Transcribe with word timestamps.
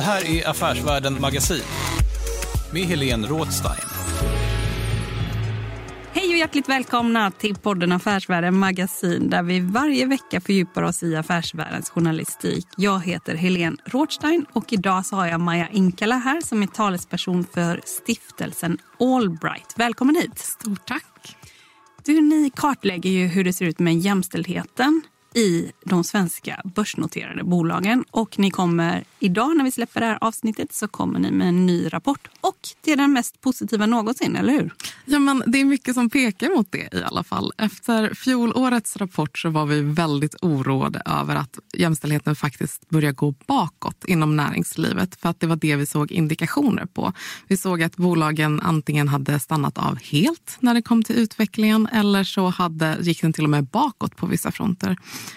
Det 0.00 0.04
här 0.04 0.30
är 0.30 0.48
Affärsvärlden 0.48 1.20
Magasin 1.20 1.62
med 2.72 2.82
Helene 2.82 3.26
Rådstein. 3.26 3.88
Hej 6.12 6.32
och 6.32 6.36
hjärtligt 6.38 6.68
välkomna 6.68 7.30
till 7.30 7.54
podden 7.54 7.92
Affärsvärlden 7.92 8.58
Magasin 8.58 9.30
där 9.30 9.42
vi 9.42 9.60
varje 9.60 10.06
vecka 10.06 10.40
fördjupar 10.40 10.82
oss 10.82 11.02
i 11.02 11.16
affärsvärldens 11.16 11.90
journalistik. 11.90 12.66
Jag 12.76 13.00
heter 13.00 13.34
Helene 13.34 13.76
Rådstein 13.84 14.46
och 14.52 14.72
idag 14.72 15.06
så 15.06 15.16
har 15.16 15.26
jag 15.26 15.40
Maja 15.40 15.68
Inkala 15.68 16.16
här 16.16 16.40
som 16.40 16.62
är 16.62 16.66
talesperson 16.66 17.46
för 17.54 17.80
stiftelsen 17.84 18.78
Allbright. 19.00 19.74
Välkommen 19.76 20.16
hit! 20.16 20.38
Stort 20.38 20.86
tack! 20.86 21.36
Du, 22.04 22.20
ni 22.20 22.50
kartlägger 22.56 23.10
ju 23.10 23.26
hur 23.26 23.44
det 23.44 23.52
ser 23.52 23.64
ut 23.64 23.78
med 23.78 23.98
jämställdheten 23.98 25.02
i 25.34 25.72
de 25.84 26.04
svenska 26.04 26.62
börsnoterade 26.64 27.44
bolagen. 27.44 28.04
Och 28.10 28.38
ni 28.38 28.50
kommer 28.50 29.04
idag 29.18 29.56
när 29.56 29.64
vi 29.64 29.70
släpper 29.70 30.00
det 30.00 30.06
här 30.06 30.18
avsnittet 30.20 30.72
så 30.72 30.88
kommer 30.88 31.18
ni 31.18 31.30
med 31.30 31.48
en 31.48 31.66
ny 31.66 31.88
rapport. 31.88 32.28
Och 32.40 32.58
det 32.84 32.92
är 32.92 32.96
den 32.96 33.12
mest 33.12 33.40
positiva 33.40 33.86
någonsin, 33.86 34.36
eller 34.36 34.52
hur? 34.52 34.74
Ja, 35.04 35.18
men 35.18 35.42
det 35.46 35.60
är 35.60 35.64
mycket 35.64 35.94
som 35.94 36.10
pekar 36.10 36.56
mot 36.56 36.72
det 36.72 36.88
i 36.92 37.02
alla 37.02 37.24
fall. 37.24 37.52
Efter 37.58 38.14
fjolårets 38.14 38.96
rapport 38.96 39.38
så 39.38 39.50
var 39.50 39.66
vi 39.66 39.80
väldigt 39.80 40.34
oroade 40.42 41.02
över 41.06 41.36
att 41.36 41.58
jämställdheten 41.72 42.36
faktiskt 42.36 42.88
börjar 42.88 43.12
gå 43.12 43.34
bakåt 43.46 44.04
inom 44.04 44.36
näringslivet 44.36 45.20
för 45.20 45.28
att 45.28 45.40
det 45.40 45.46
var 45.46 45.56
det 45.56 45.76
vi 45.76 45.86
såg 45.86 46.12
indikationer 46.12 46.86
på. 46.86 47.12
Vi 47.48 47.56
såg 47.56 47.82
att 47.82 47.96
bolagen 47.96 48.60
antingen 48.60 49.08
hade 49.08 49.40
stannat 49.40 49.78
av 49.78 49.98
helt 50.02 50.56
när 50.60 50.74
det 50.74 50.82
kom 50.82 51.02
till 51.02 51.16
utvecklingen 51.16 51.86
eller 51.86 52.24
så 52.24 52.48
hade, 52.48 52.96
gick 53.00 53.22
den 53.22 53.32
till 53.32 53.44
och 53.44 53.50
med 53.50 53.64
bakåt 53.64 54.16
på 54.16 54.26
vissa 54.26 54.50
fronter. 54.50 54.96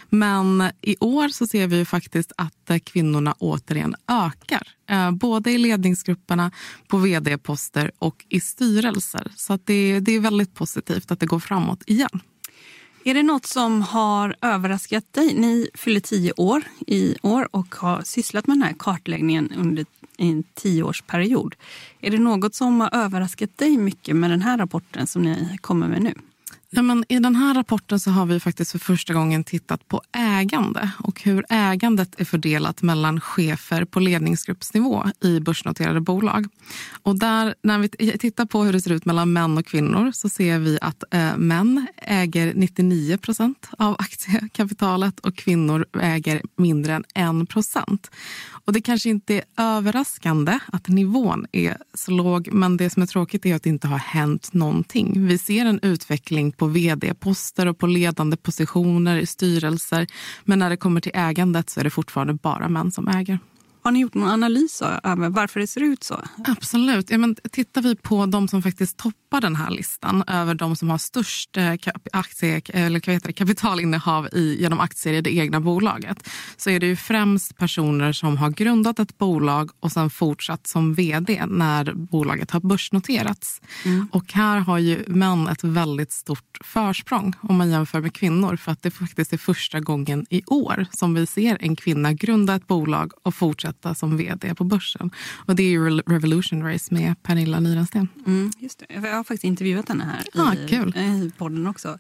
Men 0.10 0.64
i 0.82 0.96
år 1.00 1.28
så 1.28 1.48
ser 1.48 1.68
vi 1.68 1.78
ju 1.78 1.86
faktiskt 1.86 2.32
att 2.38 2.70
eh, 2.70 2.80
kvinnorna 2.80 3.36
återigen 3.40 3.96
ökar. 4.08 4.68
Eh, 4.90 5.12
både 5.12 5.52
i 5.52 5.58
ledningsgrupperna, 5.58 6.52
på 6.88 6.98
vd-poster 6.98 7.92
och 8.00 8.26
i 8.30 8.40
styrelser. 8.40 9.32
Så 9.36 9.54
att 9.54 9.66
det, 9.66 10.00
det 10.00 10.12
är 10.12 10.20
väldigt 10.20 10.54
positivt 10.54 11.12
att 11.12 11.20
det 11.20 11.26
går 11.26 11.40
framåt 11.40 11.84
igen. 11.86 12.22
Är 13.06 13.14
det 13.14 13.24
något 13.24 13.46
som 13.46 13.82
har 13.82 14.36
överraskat 14.42 15.14
dig? 15.14 15.34
Ni 15.34 15.70
fyller 15.74 16.00
tio 16.00 16.32
år 16.32 16.64
i 16.88 17.16
år 17.22 17.48
och 17.52 17.76
har 17.76 18.02
sysslat 18.02 18.48
med 18.48 18.58
den 18.58 18.64
här 18.64 18.76
kartläggningen 18.80 19.54
under 19.58 19.86
en 20.18 20.44
tioårsperiod. 20.54 21.56
Är 22.02 22.12
det 22.12 22.20
något 22.20 22.56
som 22.56 22.82
har 22.82 22.90
överraskat 22.96 23.58
dig 23.58 23.78
mycket 23.78 24.16
med 24.16 24.30
den 24.30 24.42
här 24.42 24.58
rapporten 24.58 25.08
som 25.08 25.22
ni 25.22 25.58
kommer 25.62 25.88
med 25.88 26.02
nu? 26.02 26.14
Ja, 26.76 26.82
men 26.82 27.06
I 27.10 27.20
den 27.20 27.36
här 27.36 27.54
rapporten 27.54 28.00
så 28.00 28.12
har 28.12 28.26
vi 28.26 28.40
faktiskt 28.40 28.72
för 28.72 28.80
första 28.80 29.14
gången 29.14 29.44
tittat 29.44 29.88
på 29.88 30.02
ägande 30.40 30.92
och 31.00 31.22
hur 31.22 31.46
ägandet 31.50 32.20
är 32.20 32.26
fördelat 32.26 32.82
mellan 32.82 33.22
chefer 33.22 33.86
på 33.86 34.00
ledningsgruppsnivå 34.00 35.06
i 35.24 35.40
börsnoterade 35.40 36.02
bolag. 36.02 36.48
Och 37.04 37.20
där, 37.20 37.56
när 37.64 37.78
vi 37.80 38.18
tittar 38.18 38.46
på 38.46 38.64
hur 38.64 38.74
det 38.74 38.82
ser 38.82 38.92
ut 38.92 39.06
mellan 39.06 39.34
män 39.34 39.58
och 39.58 39.66
kvinnor 39.66 40.12
så 40.14 40.30
ser 40.30 40.60
vi 40.60 40.80
att 40.82 41.04
eh, 41.12 41.38
män 41.38 41.88
äger 41.98 42.54
99 42.56 43.18
procent 43.18 43.70
av 43.78 43.96
aktiekapitalet 44.00 45.20
och 45.20 45.36
kvinnor 45.36 45.86
äger 46.02 46.42
mindre 46.58 47.04
än 47.16 47.42
1 47.42 47.50
procent. 47.50 48.12
Och 48.66 48.74
det 48.74 48.82
kanske 48.82 49.10
inte 49.10 49.34
är 49.34 49.44
överraskande 49.58 50.60
att 50.66 50.88
nivån 50.88 51.46
är 51.52 51.78
så 51.94 52.12
låg 52.12 52.50
men 52.52 52.78
det 52.78 52.90
som 52.90 53.02
är 53.02 53.08
tråkigt 53.08 53.46
är 53.46 53.56
att 53.56 53.64
det 53.64 53.70
inte 53.70 53.88
har 53.88 53.98
hänt 53.98 54.54
någonting. 54.54 55.28
Vi 55.28 55.38
ser 55.38 55.66
en 55.66 55.80
utveckling 55.82 56.52
på 56.52 56.68
vd-poster 56.68 57.66
och 57.66 57.78
på 57.78 57.88
ledande 57.88 58.38
positioner 58.38 59.18
i 59.18 59.26
styrelser 59.26 60.08
men 60.44 60.60
när 60.60 60.70
det 60.70 60.78
kommer 60.78 61.02
till 61.02 61.12
ägandet 61.16 61.70
så 61.70 61.80
är 61.80 61.84
det 61.84 61.90
fortfarande 61.90 62.34
bara 62.34 62.70
män 62.70 62.92
som 62.92 63.08
äger. 63.08 63.40
Har 63.84 63.92
ni 63.92 64.00
gjort 64.00 64.14
någon 64.14 64.30
analys 64.30 64.82
över 64.82 65.30
varför 65.30 65.60
det 65.60 65.68
ser 65.68 65.82
ut 65.82 66.04
så? 66.04 66.24
Absolut. 66.46 67.10
Ja, 67.10 67.18
men 67.18 67.36
tittar 67.52 67.82
vi 67.82 67.96
på 67.96 68.26
de 68.26 68.48
som 68.48 68.62
faktiskt 68.62 68.98
toppar 68.98 69.42
den 69.42 69.56
här 69.56 69.70
listan 69.70 70.24
över 70.28 70.56
de 70.56 70.76
som 70.76 70.90
har 70.90 70.98
störst 70.98 71.58
eh, 71.58 71.74
aktie, 72.14 72.62
eller 72.68 73.32
kapitalinnehav 73.32 74.28
i, 74.34 74.62
genom 74.62 74.80
aktier 74.80 75.14
i 75.14 75.22
det 75.22 75.36
egna 75.36 75.60
bolaget 75.60 76.30
så 76.58 76.70
är 76.70 76.80
det 76.80 76.88
ju 76.88 76.96
främst 76.96 77.58
personer 77.58 78.14
som 78.14 78.38
har 78.38 78.50
grundat 78.50 79.00
ett 79.00 79.18
bolag 79.18 79.72
och 79.80 79.92
sen 79.92 80.10
fortsatt 80.10 80.68
som 80.68 80.94
vd 80.94 81.46
när 81.48 81.94
bolaget 81.94 82.52
har 82.52 82.60
börsnoterats. 82.60 83.62
Mm. 83.86 84.08
Och 84.12 84.34
här 84.34 84.60
har 84.60 84.78
ju 84.78 85.04
män 85.08 85.48
ett 85.48 85.64
väldigt 85.64 86.12
stort 86.12 86.58
försprång 86.64 87.34
om 87.42 87.56
man 87.56 87.70
jämför 87.70 88.02
med 88.02 88.14
kvinnor 88.14 88.56
för 88.56 88.72
att 88.72 88.82
det 88.82 88.92
faktiskt 88.92 89.34
är 89.34 89.38
första 89.38 89.80
gången 89.80 90.26
i 90.30 90.44
år 90.48 90.86
som 90.92 91.14
vi 91.14 91.26
ser 91.26 91.58
en 91.62 91.76
kvinna 91.76 92.14
grunda 92.14 92.56
ett 92.56 92.68
bolag 92.68 93.12
och 93.24 93.36
fortsätta 93.36 93.73
fortsätta 93.74 93.96
som 93.96 94.18
vd 94.18 94.56
på 94.56 94.64
börsen. 94.64 95.12
Och 95.48 95.56
det 95.56 95.64
är 95.64 95.70
ju 95.70 95.90
Revolution 95.90 96.64
Race 96.64 96.94
med 96.94 97.16
Pernilla 97.24 97.60
Nyrensten. 97.60 98.08
Mm, 98.26 98.52
just 98.60 98.80
det. 98.80 98.86
Jag 98.90 99.02
har 99.02 99.24
faktiskt 99.24 99.44
intervjuat 99.44 99.90
henne 99.90 100.04
här 100.04 100.42
ah, 100.42 100.54
i, 100.54 100.68
kul. 100.68 100.98
i 100.98 101.32
podden 101.38 101.68
också. 101.68 101.98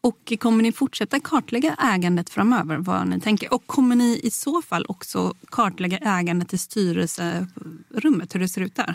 Och 0.00 0.32
kommer 0.40 0.62
ni 0.62 0.72
fortsätta 0.72 1.20
kartlägga 1.20 1.76
ägandet 1.78 2.30
framöver? 2.30 2.76
vad 2.76 3.08
ni 3.08 3.20
tänker? 3.20 3.54
Och 3.54 3.66
kommer 3.66 3.96
ni 3.96 4.20
i 4.22 4.30
så 4.30 4.62
fall 4.62 4.86
också 4.88 5.34
kartlägga 5.50 5.98
ägandet 5.98 6.52
i 6.52 6.58
styrelserummet, 6.58 8.34
hur 8.34 8.40
det 8.40 8.48
ser 8.48 8.60
ut 8.60 8.74
där? 8.74 8.94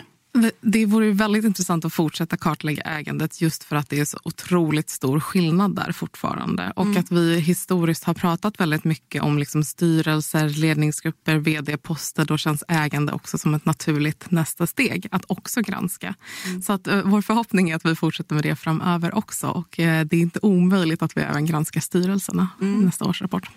Det 0.60 0.86
vore 0.86 1.10
väldigt 1.10 1.44
intressant 1.44 1.84
att 1.84 1.92
fortsätta 1.92 2.36
kartlägga 2.36 2.82
ägandet 2.82 3.40
just 3.40 3.64
för 3.64 3.76
att 3.76 3.88
det 3.88 4.00
är 4.00 4.04
så 4.04 4.18
otroligt 4.22 4.90
stor 4.90 5.20
skillnad 5.20 5.76
där 5.76 5.92
fortfarande. 5.92 6.72
Och 6.76 6.84
mm. 6.84 6.96
att 6.98 7.12
vi 7.12 7.40
historiskt 7.40 8.04
har 8.04 8.14
pratat 8.14 8.60
väldigt 8.60 8.84
mycket 8.84 9.22
om 9.22 9.38
liksom 9.38 9.64
styrelser, 9.64 10.48
ledningsgrupper, 10.48 11.36
vd-poster. 11.36 12.24
Då 12.24 12.36
känns 12.38 12.64
ägande 12.68 13.12
också 13.12 13.38
som 13.38 13.54
ett 13.54 13.64
naturligt 13.64 14.30
nästa 14.30 14.66
steg 14.66 15.06
att 15.10 15.24
också 15.26 15.60
granska. 15.60 16.14
Mm. 16.46 16.62
Så 16.62 16.72
att, 16.72 16.88
uh, 16.88 17.02
vår 17.04 17.22
förhoppning 17.22 17.70
är 17.70 17.76
att 17.76 17.86
vi 17.86 17.94
fortsätter 17.94 18.34
med 18.34 18.44
det 18.44 18.56
framöver 18.56 19.14
också. 19.14 19.48
Och 19.48 19.78
uh, 19.78 19.84
det 19.84 20.16
är 20.16 20.20
inte 20.20 20.40
omöjligt 20.42 21.02
att 21.02 21.16
vi 21.16 21.20
även 21.20 21.46
granskar 21.46 21.80
styrelserna 21.80 22.48
mm. 22.60 22.80
nästa 22.80 23.04
årsrapport. 23.04 23.50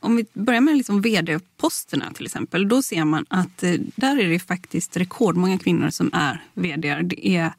Om 0.00 0.16
vi 0.16 0.26
börjar 0.32 0.60
med 0.60 0.76
liksom 0.76 1.02
vd-posterna 1.02 2.12
till 2.12 2.26
exempel. 2.26 2.68
Då 2.68 2.82
ser 2.82 3.04
man 3.04 3.26
att 3.28 3.62
eh, 3.62 3.74
där 3.96 4.18
är 4.18 4.28
det 4.28 4.38
faktiskt 4.38 4.96
rekordmånga 4.96 5.58
kvinnor 5.58 5.90
som 5.90 6.10
är 6.12 6.44
vd. 6.54 7.02
Det 7.02 7.28
är, 7.28 7.52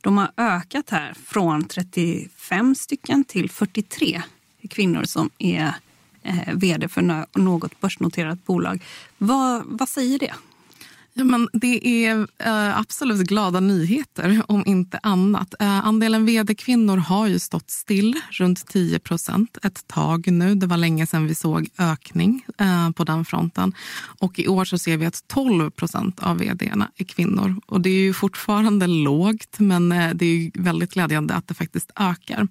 de 0.00 0.18
har 0.18 0.30
ökat 0.36 0.90
här 0.90 1.14
från 1.26 1.64
35 1.64 2.74
stycken 2.74 3.24
till 3.24 3.50
43 3.50 4.22
kvinnor 4.70 5.04
som 5.04 5.30
är 5.38 5.72
eh, 6.22 6.54
vd 6.54 6.88
för 6.88 7.26
något 7.38 7.80
börsnoterat 7.80 8.46
bolag. 8.46 8.82
Vad, 9.18 9.62
vad 9.66 9.88
säger 9.88 10.18
det? 10.18 10.34
Ja, 11.14 11.24
men 11.24 11.48
det 11.52 12.06
är 12.06 12.26
eh, 12.38 12.78
absolut 12.78 13.26
glada 13.26 13.60
nyheter, 13.60 14.42
om 14.48 14.62
inte 14.66 14.98
annat. 15.02 15.54
Eh, 15.60 15.86
andelen 15.86 16.26
vd-kvinnor 16.26 16.96
har 16.96 17.26
ju 17.26 17.38
stått 17.38 17.70
still, 17.70 18.20
runt 18.30 18.66
10 18.66 18.98
procent, 18.98 19.58
ett 19.62 19.86
tag 19.86 20.26
nu. 20.26 20.54
Det 20.54 20.66
var 20.66 20.76
länge 20.76 21.06
sedan 21.06 21.26
vi 21.26 21.34
såg 21.34 21.68
ökning 21.78 22.44
eh, 22.58 22.90
på 22.90 23.04
den 23.04 23.24
fronten. 23.24 23.74
Och 24.18 24.38
I 24.38 24.48
år 24.48 24.64
så 24.64 24.78
ser 24.78 24.96
vi 24.96 25.06
att 25.06 25.28
12 25.28 25.70
procent 25.70 26.22
av 26.22 26.38
vd 26.38 26.72
är 26.96 27.04
kvinnor. 27.04 27.60
Och 27.66 27.80
Det 27.80 27.90
är 27.90 28.02
ju 28.02 28.12
fortfarande 28.12 28.86
lågt, 28.86 29.58
men 29.58 29.92
eh, 29.92 30.10
det 30.14 30.26
är 30.26 30.62
väldigt 30.62 30.92
glädjande 30.92 31.34
att 31.34 31.48
det 31.48 31.54
faktiskt 31.54 31.90
ökar. 31.96 32.48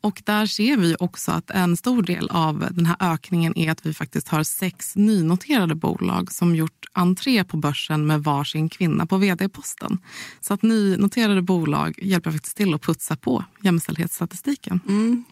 Och 0.00 0.22
Där 0.24 0.46
ser 0.46 0.76
vi 0.76 0.96
också 1.00 1.32
att 1.32 1.50
en 1.50 1.76
stor 1.76 2.02
del 2.02 2.28
av 2.28 2.66
den 2.70 2.86
här 2.86 2.96
ökningen 3.00 3.58
är 3.58 3.70
att 3.70 3.86
vi 3.86 3.94
faktiskt 3.94 4.28
har 4.28 4.42
sex 4.42 4.96
nynoterade 4.96 5.74
bolag 5.74 6.32
som 6.32 6.56
gjort 6.56 6.86
entré 6.92 7.44
på 7.44 7.56
börsen 7.56 7.97
med 8.06 8.22
varsin 8.22 8.68
kvinna 8.68 9.06
på 9.06 9.16
vd-posten. 9.16 9.98
Så 10.40 10.54
att 10.54 10.62
nynoterade 10.62 11.42
bolag 11.42 11.98
hjälper 12.02 12.30
faktiskt 12.30 12.56
till 12.56 12.74
att 12.74 12.82
putsa 12.82 13.16
på 13.16 13.44
jämställdhetsstatistiken. 13.62 14.80
Mm. 14.88 15.24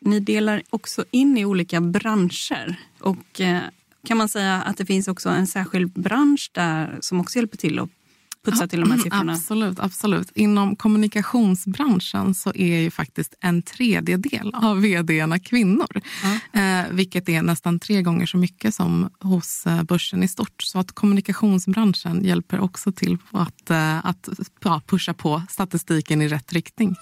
Ni 0.00 0.20
delar 0.20 0.62
också 0.70 1.04
in 1.10 1.38
i 1.38 1.44
olika 1.44 1.80
branscher. 1.80 2.76
Och 3.00 3.40
eh, 3.40 3.60
kan 4.06 4.16
man 4.16 4.28
säga 4.28 4.62
att 4.62 4.76
det 4.76 4.86
finns 4.86 5.08
också 5.08 5.28
en 5.28 5.46
särskild 5.46 5.92
bransch 5.92 6.50
där 6.54 6.98
som 7.00 7.20
också 7.20 7.38
hjälper 7.38 7.56
till 7.56 7.78
att 7.78 7.90
putsa 8.50 8.68
till 8.68 8.80
de 8.80 8.90
här 8.90 8.98
siffrorna? 8.98 9.32
Absolut. 9.32 9.78
absolut. 9.78 10.30
Inom 10.34 10.76
kommunikationsbranschen 10.76 12.34
så 12.34 12.52
är 12.54 12.80
ju 12.80 12.90
faktiskt 12.90 13.34
en 13.40 13.62
tredjedel 13.62 14.54
av 14.54 14.80
vd 14.80 15.38
kvinnor. 15.44 16.00
Mm. 16.24 16.84
Eh, 16.86 16.92
vilket 16.92 17.28
är 17.28 17.42
nästan 17.42 17.78
tre 17.78 18.02
gånger 18.02 18.26
så 18.26 18.36
mycket 18.36 18.74
som 18.74 19.10
hos 19.20 19.66
eh, 19.66 19.82
börsen 19.82 20.22
i 20.22 20.28
stort. 20.28 20.62
Så 20.62 20.78
att 20.78 20.92
kommunikationsbranschen 20.92 22.24
hjälper 22.24 22.60
också 22.60 22.92
till 22.92 23.18
att, 23.30 23.70
eh, 23.70 24.06
att 24.06 24.28
ja, 24.64 24.82
pusha 24.86 25.14
på 25.14 25.42
statistiken 25.48 26.22
i 26.22 26.28
rätt 26.28 26.52
riktning. 26.52 26.96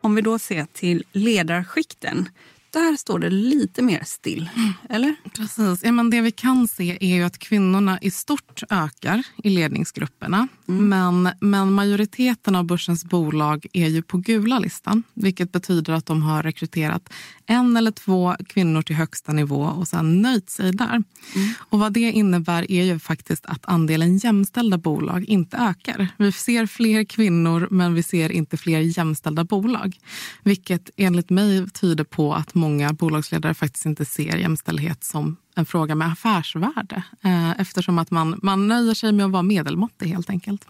Om 0.00 0.14
vi 0.14 0.22
då 0.22 0.38
ser 0.38 0.66
till 0.72 1.04
ledarskikten 1.12 2.28
där 2.74 2.96
står 2.96 3.18
det 3.18 3.30
lite 3.30 3.82
mer 3.82 4.02
still. 4.04 4.50
Eller? 4.88 5.14
Precis. 5.36 5.84
Ja, 5.84 5.92
men 5.92 6.10
det 6.10 6.20
vi 6.20 6.30
kan 6.30 6.68
se 6.68 6.98
är 7.00 7.16
ju 7.16 7.22
att 7.22 7.38
kvinnorna 7.38 7.98
i 8.00 8.10
stort 8.10 8.62
ökar 8.70 9.22
i 9.44 9.50
ledningsgrupperna. 9.50 10.48
Mm. 10.68 10.88
Men, 10.88 11.34
men 11.40 11.72
majoriteten 11.72 12.56
av 12.56 12.64
börsens 12.64 13.04
bolag 13.04 13.66
är 13.72 13.88
ju 13.88 14.02
på 14.02 14.18
gula 14.18 14.58
listan. 14.58 15.02
Vilket 15.14 15.52
betyder 15.52 15.92
att 15.92 16.06
de 16.06 16.22
har 16.22 16.42
rekryterat 16.42 17.12
en 17.46 17.76
eller 17.76 17.90
två 17.90 18.36
kvinnor 18.48 18.82
till 18.82 18.96
högsta 18.96 19.32
nivå 19.32 19.62
och 19.62 19.88
sen 19.88 20.22
nöjt 20.22 20.50
sig 20.50 20.72
där. 20.72 20.90
Mm. 20.94 21.48
Och 21.58 21.78
vad 21.78 21.92
det 21.92 22.00
innebär 22.00 22.70
är 22.70 22.84
ju 22.84 22.98
faktiskt 22.98 23.46
att 23.46 23.66
andelen 23.66 24.16
jämställda 24.16 24.78
bolag 24.78 25.24
inte 25.24 25.56
ökar. 25.56 26.08
Vi 26.16 26.32
ser 26.32 26.66
fler 26.66 27.04
kvinnor 27.04 27.68
men 27.70 27.94
vi 27.94 28.02
ser 28.02 28.32
inte 28.32 28.56
fler 28.56 28.80
jämställda 28.80 29.44
bolag. 29.44 29.98
Vilket 30.42 30.90
enligt 30.96 31.30
mig 31.30 31.70
tyder 31.70 32.04
på 32.04 32.34
att 32.34 32.54
många 32.54 32.92
bolagsledare 32.92 33.54
faktiskt 33.54 33.86
inte 33.86 34.04
ser 34.04 34.36
jämställdhet 34.36 35.04
som 35.04 35.36
en 35.54 35.66
fråga 35.66 35.94
med 35.94 36.12
affärsvärde 36.12 37.02
eh, 37.22 37.60
eftersom 37.60 37.98
att 37.98 38.10
man, 38.10 38.40
man 38.42 38.68
nöjer 38.68 38.94
sig 38.94 39.12
med 39.12 39.26
att 39.26 39.32
vara 39.32 39.42
medelmåttig 39.42 40.06
helt 40.06 40.30
enkelt. 40.30 40.66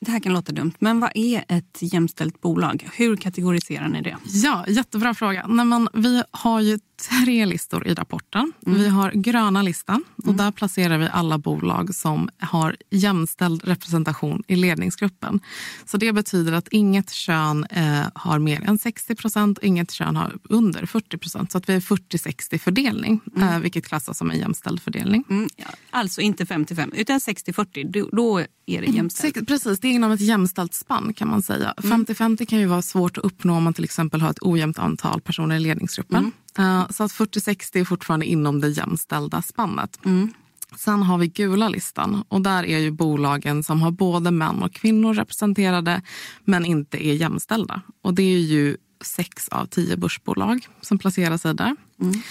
Det 0.00 0.10
här 0.10 0.20
kan 0.20 0.32
låta 0.32 0.52
dumt, 0.52 0.72
men 0.78 1.00
vad 1.00 1.10
är 1.14 1.44
ett 1.48 1.78
jämställt 1.80 2.40
bolag? 2.40 2.88
Hur 2.92 3.16
kategoriserar 3.16 3.88
ni 3.88 4.02
det? 4.02 4.16
Ja, 4.24 4.64
jättebra 4.68 5.14
fråga. 5.14 5.46
Nej, 5.46 5.64
men 5.66 5.88
vi 5.94 6.22
har 6.30 6.60
ju 6.60 6.78
tre 7.10 7.46
listor 7.46 7.86
i 7.86 7.94
rapporten. 7.94 8.52
Mm. 8.66 8.78
Vi 8.78 8.88
har 8.88 9.10
gröna 9.10 9.62
listan 9.62 10.04
och 10.16 10.24
mm. 10.24 10.36
där 10.36 10.50
placerar 10.50 10.98
vi 10.98 11.08
alla 11.12 11.38
bolag 11.38 11.94
som 11.94 12.28
har 12.38 12.76
jämställd 12.90 13.64
representation 13.64 14.42
i 14.48 14.56
ledningsgruppen. 14.56 15.40
Så 15.84 15.96
det 15.96 16.12
betyder 16.12 16.52
att 16.52 16.68
inget 16.68 17.10
kön 17.10 17.64
eh, 17.64 18.02
har 18.14 18.38
mer 18.38 18.68
än 18.68 18.78
60 18.78 19.14
procent 19.14 19.58
och 19.58 19.64
inget 19.64 19.90
kön 19.90 20.16
har 20.16 20.32
under 20.42 20.86
40 20.86 21.18
procent. 21.18 21.52
Så 21.52 21.58
att 21.58 21.68
vi 21.68 21.74
är 21.74 21.80
40-60 21.80 22.58
fördelning, 22.58 23.20
mm. 23.36 23.48
eh, 23.48 23.58
vilket 23.58 23.86
klassas 23.86 24.18
som 24.18 24.30
en 24.30 24.38
jämställd 24.38 24.82
fördelning. 24.82 25.24
Mm. 25.30 25.48
Ja, 25.56 25.66
alltså 25.90 26.20
inte 26.20 26.46
55 26.46 26.92
utan 26.94 27.18
60-40, 27.18 28.08
då, 28.12 28.38
är 28.38 28.46
det 28.66 28.76
mm, 28.76 28.96
jämställt. 28.96 29.46
Precis, 29.48 29.80
det 29.80 29.88
inom 29.94 30.12
ett 30.12 30.20
jämställt 30.20 30.74
spann 30.74 31.14
kan 31.14 31.28
man 31.28 31.42
säga. 31.42 31.74
50-50 31.76 32.20
mm. 32.20 32.36
kan 32.36 32.58
ju 32.58 32.66
vara 32.66 32.82
svårt 32.82 33.18
att 33.18 33.24
uppnå 33.24 33.56
om 33.56 33.64
man 33.64 33.74
till 33.74 33.84
exempel 33.84 34.20
har 34.20 34.30
ett 34.30 34.42
ojämnt 34.42 34.78
antal 34.78 35.20
personer 35.20 35.56
i 35.56 35.60
ledningsgruppen. 35.60 36.32
Mm. 36.58 36.80
Uh, 36.80 36.90
så 36.90 37.04
att 37.04 37.12
40-60 37.12 37.80
är 37.80 37.84
fortfarande 37.84 38.26
inom 38.26 38.60
det 38.60 38.68
jämställda 38.68 39.42
spannet. 39.42 39.98
Mm. 40.04 40.32
Sen 40.76 41.02
har 41.02 41.18
vi 41.18 41.28
gula 41.28 41.68
listan 41.68 42.24
och 42.28 42.40
där 42.40 42.64
är 42.64 42.78
ju 42.78 42.90
bolagen 42.90 43.62
som 43.62 43.82
har 43.82 43.90
både 43.90 44.30
män 44.30 44.62
och 44.62 44.72
kvinnor 44.72 45.14
representerade 45.14 46.02
men 46.44 46.64
inte 46.64 47.06
är 47.06 47.14
jämställda. 47.14 47.82
Och 48.02 48.14
det 48.14 48.22
är 48.22 48.38
ju 48.38 48.76
sex 49.04 49.48
av 49.48 49.66
tio 49.66 49.96
börsbolag 49.96 50.68
som 50.80 50.98
placerar 50.98 51.36
sig 51.36 51.54
där. 51.54 51.76
Mm. 52.00 52.22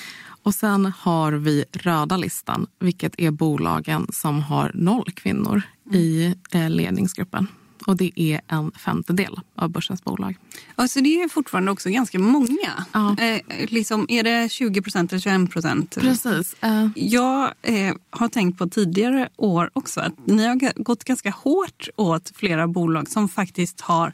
Och 0.43 0.55
sen 0.55 0.93
har 0.99 1.31
vi 1.31 1.65
röda 1.71 2.17
listan, 2.17 2.67
vilket 2.79 3.19
är 3.19 3.31
bolagen 3.31 4.07
som 4.13 4.41
har 4.41 4.71
noll 4.73 5.11
kvinnor 5.11 5.61
i 5.91 6.35
eh, 6.51 6.69
ledningsgruppen 6.69 7.47
och 7.87 7.95
det 7.95 8.11
är 8.15 8.41
en 8.47 8.71
femtedel 8.71 9.39
av 9.55 9.69
börsens 9.69 10.03
bolag. 10.03 10.37
Alltså 10.75 11.01
det 11.01 11.21
är 11.21 11.29
fortfarande 11.29 11.71
också 11.71 11.89
ganska 11.89 12.19
många. 12.19 12.85
Ja. 12.91 13.15
Eh, 13.19 13.41
liksom, 13.69 14.05
är 14.09 14.23
det 14.23 14.51
20 14.51 14.81
procent 14.81 15.11
eller 15.11 15.19
21 15.19 15.51
procent? 15.51 15.97
Precis. 15.99 16.55
Uh. 16.63 16.87
Jag 16.95 17.53
eh, 17.61 17.95
har 18.09 18.29
tänkt 18.29 18.57
på 18.57 18.67
tidigare 18.69 19.29
år 19.35 19.69
också 19.73 20.01
att 20.01 20.27
ni 20.27 20.47
har 20.47 20.83
gått 20.83 21.03
ganska 21.03 21.29
hårt 21.29 21.89
åt 21.95 22.31
flera 22.35 22.67
bolag 22.67 23.09
som 23.09 23.29
faktiskt 23.29 23.81
har 23.81 24.13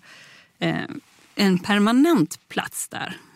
eh, 0.60 0.76
en 1.36 1.60
permanent 1.60 2.40
plats 2.50 2.88
där 2.88 3.08
eh, 3.08 3.29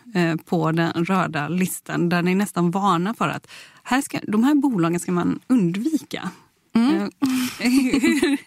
på 0.46 0.72
den 0.72 1.06
röda 1.06 1.48
listan 1.48 2.10
där 2.10 2.22
ni 2.22 2.36
nästan 2.36 2.72
varnar 2.72 3.14
för 3.14 3.28
att 3.28 3.48
här 3.84 4.02
ska, 4.02 4.20
de 4.28 4.44
här 4.44 4.56
bolagen 4.56 5.00
ska 5.00 5.12
man 5.12 5.40
undvika. 5.48 6.30
Mm. 6.76 7.12
Eh, 7.60 8.40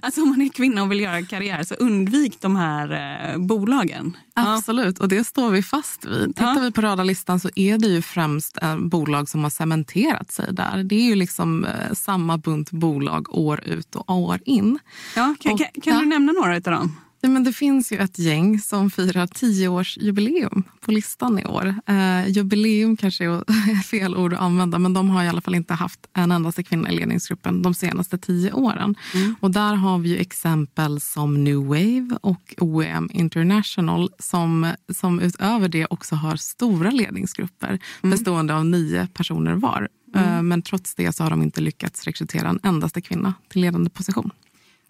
alltså 0.02 0.22
om 0.22 0.28
man 0.28 0.40
är 0.40 0.48
kvinna 0.48 0.82
och 0.82 0.90
vill 0.90 1.00
göra 1.00 1.22
karriär, 1.22 1.62
så 1.62 1.74
undvik 1.74 2.40
de 2.40 2.56
här 2.56 2.92
eh, 3.32 3.38
bolagen. 3.38 4.16
Absolut, 4.34 4.98
och 4.98 5.08
det 5.08 5.24
står 5.24 5.50
vi 5.50 5.62
fast 5.62 6.04
vid. 6.04 6.26
Tittar 6.26 6.54
ja. 6.56 6.60
vi 6.60 6.72
på 6.72 6.80
röda 6.80 7.02
listan 7.02 7.40
så 7.40 7.50
är 7.54 7.78
det 7.78 7.86
ju 7.86 8.02
främst 8.02 8.58
eh, 8.62 8.78
bolag 8.78 9.28
som 9.28 9.42
har 9.42 9.50
cementerat 9.50 10.32
sig 10.32 10.46
där. 10.52 10.84
Det 10.84 10.94
är 10.94 11.04
ju 11.04 11.14
liksom 11.14 11.64
eh, 11.64 11.92
samma 11.92 12.38
bunt 12.38 12.70
bolag 12.70 13.34
år 13.34 13.64
ut 13.64 13.94
och 13.94 14.10
år 14.10 14.40
in. 14.44 14.78
Ja, 15.16 15.34
kan, 15.40 15.52
och, 15.52 15.58
kan, 15.58 15.68
kan 15.82 15.94
ja. 15.94 16.00
du 16.00 16.06
nämna 16.06 16.32
några 16.32 16.54
av 16.54 16.60
dem? 16.60 16.96
Ja, 17.24 17.30
men 17.30 17.44
det 17.44 17.52
finns 17.52 17.92
ju 17.92 17.98
ett 17.98 18.18
gäng 18.18 18.58
som 18.58 18.90
firar 18.90 19.26
tioårsjubileum 19.26 20.62
på 20.80 20.92
listan 20.92 21.38
i 21.38 21.44
år. 21.44 21.74
Eh, 21.86 22.28
jubileum 22.28 22.96
kanske 22.96 23.24
är 23.24 23.82
fel 23.82 24.16
ord 24.16 24.32
att 24.32 24.40
använda 24.40 24.78
men 24.78 24.94
de 24.94 25.10
har 25.10 25.24
i 25.24 25.28
alla 25.28 25.40
fall 25.40 25.54
inte 25.54 25.74
haft 25.74 26.00
en 26.12 26.32
endaste 26.32 26.62
kvinna 26.62 26.90
i 26.90 26.96
ledningsgruppen 26.96 27.62
de 27.62 27.74
senaste 27.74 28.18
tio 28.18 28.52
åren. 28.52 28.94
Mm. 29.14 29.34
Och 29.40 29.50
där 29.50 29.74
har 29.74 29.98
vi 29.98 30.18
exempel 30.18 31.00
som 31.00 31.44
New 31.44 31.56
Wave 31.56 32.18
och 32.20 32.54
OEM 32.58 33.10
International 33.12 34.10
som, 34.18 34.72
som 34.92 35.20
utöver 35.20 35.68
det 35.68 35.86
också 35.90 36.14
har 36.14 36.36
stora 36.36 36.90
ledningsgrupper 36.90 37.78
mm. 38.02 38.10
bestående 38.10 38.54
av 38.54 38.66
nio 38.66 39.08
personer 39.14 39.54
var. 39.54 39.88
Mm. 40.14 40.28
Eh, 40.28 40.42
men 40.42 40.62
trots 40.62 40.94
det 40.94 41.12
så 41.12 41.22
har 41.22 41.30
de 41.30 41.42
inte 41.42 41.60
lyckats 41.60 42.04
rekrytera 42.04 42.48
en 42.48 42.60
endaste 42.62 43.00
kvinna 43.00 43.34
till 43.48 43.60
ledande 43.60 43.90
position. 43.90 44.30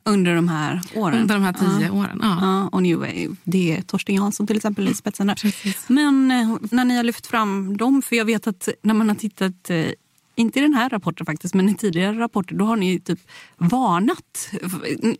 Under 0.07 0.35
de 0.35 0.49
här 0.49 0.81
åren? 0.95 1.21
Under 1.21 1.35
de 1.35 1.45
här 1.45 1.53
tio 1.53 1.87
ja. 1.87 1.93
åren, 1.93 2.19
ja. 2.23 2.39
ja. 2.41 2.69
Och 2.73 2.83
New 2.83 2.99
Wave, 2.99 3.37
det 3.45 3.77
är 3.77 3.83
Torsten 3.83 4.15
Jansson 4.15 4.47
till 4.47 4.57
exempel 4.57 4.89
i 4.89 4.95
spetsen 4.95 5.27
där. 5.27 5.35
Precis. 5.35 5.89
Men 5.89 6.31
eh, 6.31 6.57
när 6.71 6.85
ni 6.85 6.97
har 6.97 7.03
lyft 7.03 7.27
fram 7.27 7.77
dem, 7.77 8.03
för 8.03 8.17
jag 8.17 8.25
vet 8.25 8.47
att 8.47 8.69
när 8.83 8.95
man 8.95 9.09
har 9.09 9.17
tittat 9.17 9.71
eh, 9.71 9.87
inte 10.35 10.59
i 10.59 10.63
den 10.63 10.75
här 10.75 10.89
rapporten 10.89 11.27
faktiskt, 11.27 11.55
men 11.55 11.69
i 11.69 11.75
tidigare 11.75 12.19
rapporter, 12.19 12.55
då 12.55 12.65
har 12.65 12.77
ni 12.77 13.01
typ 13.01 13.19
varnat. 13.57 14.51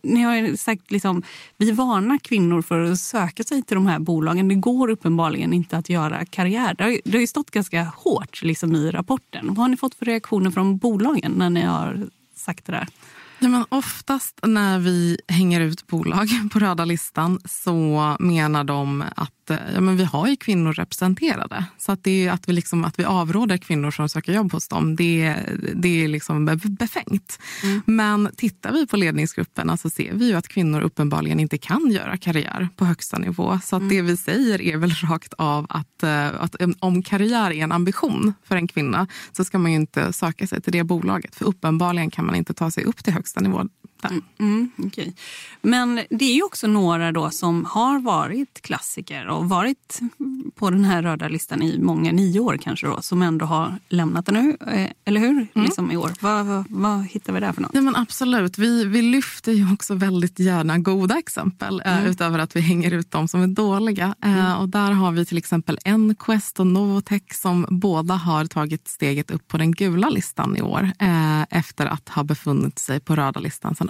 Ni 0.03 0.21
har 0.21 0.55
sagt 0.57 0.91
liksom, 0.91 1.23
vi 1.57 1.71
varnar 1.71 2.17
kvinnor 2.17 2.61
för 2.61 2.79
att 2.79 2.99
söka 2.99 3.43
sig 3.43 3.63
till 3.63 3.75
de 3.75 3.87
här 3.87 3.99
bolagen. 3.99 4.47
Det 4.47 4.55
går 4.55 4.89
uppenbarligen 4.89 5.53
inte 5.53 5.77
att 5.77 5.89
göra 5.89 6.25
karriär. 6.25 6.75
Det 6.77 6.83
har, 6.83 6.99
det 7.05 7.11
har 7.11 7.21
ju 7.21 7.27
stått 7.27 7.51
ganska 7.51 7.83
hårt 7.83 8.43
liksom, 8.43 8.75
i 8.75 8.91
rapporten. 8.91 9.47
Vad 9.47 9.57
har 9.57 9.67
ni 9.67 9.77
fått 9.77 9.95
för 9.95 10.05
reaktioner 10.05 10.51
från 10.51 10.77
bolagen 10.77 11.31
när 11.31 11.49
ni 11.49 11.61
har 11.61 12.07
sagt 12.35 12.65
det 12.65 12.71
där? 12.71 12.87
Nej, 13.45 13.51
men 13.51 13.65
oftast 13.69 14.39
när 14.43 14.79
vi 14.79 15.17
hänger 15.27 15.61
ut 15.61 15.87
bolag 15.87 16.27
på 16.51 16.59
röda 16.59 16.85
listan 16.85 17.39
så 17.45 18.15
menar 18.19 18.63
de 18.63 19.03
att 19.15 19.31
att 19.45 19.59
eh, 19.59 19.73
ja, 19.73 19.81
men 19.81 19.97
vi 19.97 20.03
har 20.03 20.27
ju 20.27 20.35
kvinnor 20.35 20.73
representerade. 20.73 21.65
Så 21.77 21.91
att, 21.91 22.03
det 22.03 22.27
är 22.27 22.31
att, 22.31 22.49
vi 22.49 22.53
liksom, 22.53 22.85
att 22.85 22.99
vi 22.99 23.03
avråder 23.03 23.57
kvinnor 23.57 23.91
som 23.91 24.09
söker 24.09 24.33
jobb 24.33 24.51
hos 24.51 24.67
dem, 24.67 24.95
det, 24.95 25.35
det 25.75 26.03
är 26.03 26.07
liksom 26.07 26.45
befängt. 26.79 27.39
Mm. 27.63 27.81
Men 27.85 28.29
tittar 28.37 28.71
vi 28.71 28.87
på 28.87 28.97
ledningsgrupperna 28.97 29.77
så 29.77 29.89
ser 29.89 30.13
vi 30.13 30.27
ju 30.27 30.33
att 30.33 30.47
kvinnor 30.47 30.81
uppenbarligen 30.81 31.39
inte 31.39 31.57
kan 31.57 31.91
göra 31.91 32.17
karriär 32.17 32.69
på 32.75 32.85
högsta 32.85 33.17
nivå. 33.17 33.59
Så 33.63 33.75
att 33.75 33.81
mm. 33.81 33.95
det 33.95 34.01
vi 34.01 34.17
säger 34.17 34.61
är 34.61 34.77
väl 34.77 34.91
rakt 34.91 35.33
av 35.33 35.65
att, 35.69 36.03
eh, 36.03 36.27
att 36.27 36.55
om 36.79 37.03
karriär 37.03 37.51
är 37.51 37.63
en 37.63 37.71
ambition 37.71 38.33
för 38.43 38.55
en 38.55 38.67
kvinna 38.67 39.07
så 39.31 39.45
ska 39.45 39.59
man 39.59 39.71
ju 39.71 39.77
inte 39.77 40.13
söka 40.13 40.47
sig 40.47 40.61
till 40.61 40.73
det 40.73 40.83
bolaget. 40.83 41.35
För 41.35 41.45
uppenbarligen 41.45 42.11
kan 42.11 42.25
man 42.25 42.35
inte 42.35 42.53
ta 42.53 42.71
sig 42.71 42.83
upp 42.83 43.03
till 43.03 43.13
högsta 43.13 43.41
nivå 43.41 43.63
Mm, 44.11 44.23
mm, 44.39 44.71
okay. 44.77 45.11
Men 45.61 46.01
det 46.09 46.25
är 46.25 46.35
ju 46.35 46.43
också 46.43 46.67
några 46.67 47.11
då 47.11 47.29
som 47.29 47.65
har 47.65 47.99
varit 47.99 48.61
klassiker 48.61 49.27
och 49.27 49.49
varit 49.49 49.99
på 50.55 50.69
den 50.69 50.85
här 50.85 51.01
röda 51.01 51.27
listan 51.27 51.61
i 51.61 51.79
många, 51.79 52.11
nio 52.11 52.39
år 52.39 52.57
kanske 52.57 52.87
då, 52.87 53.01
som 53.01 53.21
ändå 53.21 53.45
har 53.45 53.79
lämnat 53.89 54.25
den 54.25 54.35
nu, 54.35 54.57
eh, 54.71 54.89
eller 55.05 55.19
hur? 55.19 55.31
Mm. 55.31 55.65
Liksom 55.65 55.91
i 55.91 55.97
år. 55.97 56.11
Vad, 56.19 56.45
vad, 56.45 56.65
vad, 56.69 57.05
hittar 57.05 57.33
vi 57.33 57.39
där 57.39 57.51
för 57.51 57.61
något? 57.61 57.71
Ja, 57.73 57.81
men 57.81 57.95
absolut, 57.95 58.57
vi, 58.57 58.85
vi 58.85 59.01
lyfter 59.01 59.51
ju 59.51 59.73
också 59.73 59.95
väldigt 59.95 60.39
gärna 60.39 60.77
goda 60.77 61.17
exempel 61.17 61.81
eh, 61.85 61.97
mm. 61.97 62.11
utöver 62.11 62.39
att 62.39 62.55
vi 62.55 62.61
hänger 62.61 62.91
ut 62.91 63.11
de 63.11 63.27
som 63.27 63.41
är 63.41 63.47
dåliga. 63.47 64.15
Eh, 64.23 64.45
mm. 64.45 64.57
Och 64.57 64.69
där 64.69 64.91
har 64.91 65.11
vi 65.11 65.25
till 65.25 65.37
exempel 65.37 65.79
Enquest 65.85 66.59
och 66.59 66.67
Novotech 66.67 67.33
som 67.33 67.65
båda 67.69 68.13
har 68.13 68.45
tagit 68.45 68.87
steget 68.87 69.31
upp 69.31 69.47
på 69.47 69.57
den 69.57 69.71
gula 69.71 70.09
listan 70.09 70.57
i 70.57 70.61
år 70.61 70.91
efter 71.49 71.85
att 71.85 72.09
ha 72.09 72.23
befunnit 72.23 72.79
sig 72.79 72.99
på 72.99 73.15
röda 73.15 73.39
listan 73.39 73.75
sedan 73.75 73.89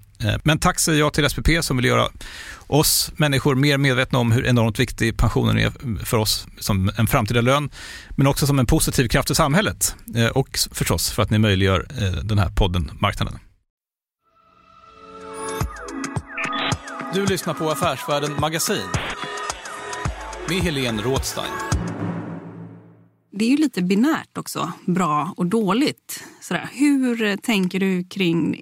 Eh, 0.23 0.35
men 0.43 0.59
tack 0.59 0.79
säger 0.79 0.99
jag 0.99 1.13
till 1.13 1.29
SPP 1.29 1.49
som 1.61 1.77
vill 1.77 1.85
göra 1.85 2.09
oss 2.67 3.11
människor 3.15 3.55
mer 3.55 3.77
medvetna 3.77 4.19
om 4.19 4.31
hur 4.31 4.45
enormt 4.45 4.79
viktig 4.79 5.17
pensionen 5.17 5.57
är 5.57 5.71
för 6.05 6.17
oss 6.17 6.47
som 6.59 6.91
en 6.97 7.07
framtida 7.07 7.41
lön, 7.41 7.69
men 8.17 8.27
också 8.27 8.47
som 8.47 8.59
en 8.59 8.65
positiv 8.65 9.07
kraft 9.07 9.31
i 9.31 9.35
samhället 9.35 9.95
eh, 10.15 10.27
och 10.27 10.59
förstås 10.71 11.11
för 11.11 11.23
att 11.23 11.29
ni 11.29 11.37
möjliggör 11.37 11.87
eh, 12.01 12.23
den 12.23 12.39
här 12.39 12.49
podden 12.49 12.91
Marknaden. 12.99 13.39
Du 17.13 17.25
lyssnar 17.25 17.53
på 17.53 17.69
Affärsvärlden 17.69 18.39
Magasin 18.39 18.87
med 20.49 20.57
Helene 20.57 21.01
Rådstein. 21.01 21.51
Det 23.31 23.45
är 23.45 23.49
ju 23.49 23.57
lite 23.57 23.81
binärt 23.81 24.37
också, 24.37 24.71
bra 24.85 25.33
och 25.37 25.45
dåligt. 25.45 26.23
Sådär. 26.41 26.69
Hur 26.73 27.37
tänker 27.37 27.79
du 27.79 28.03
kring, 28.03 28.59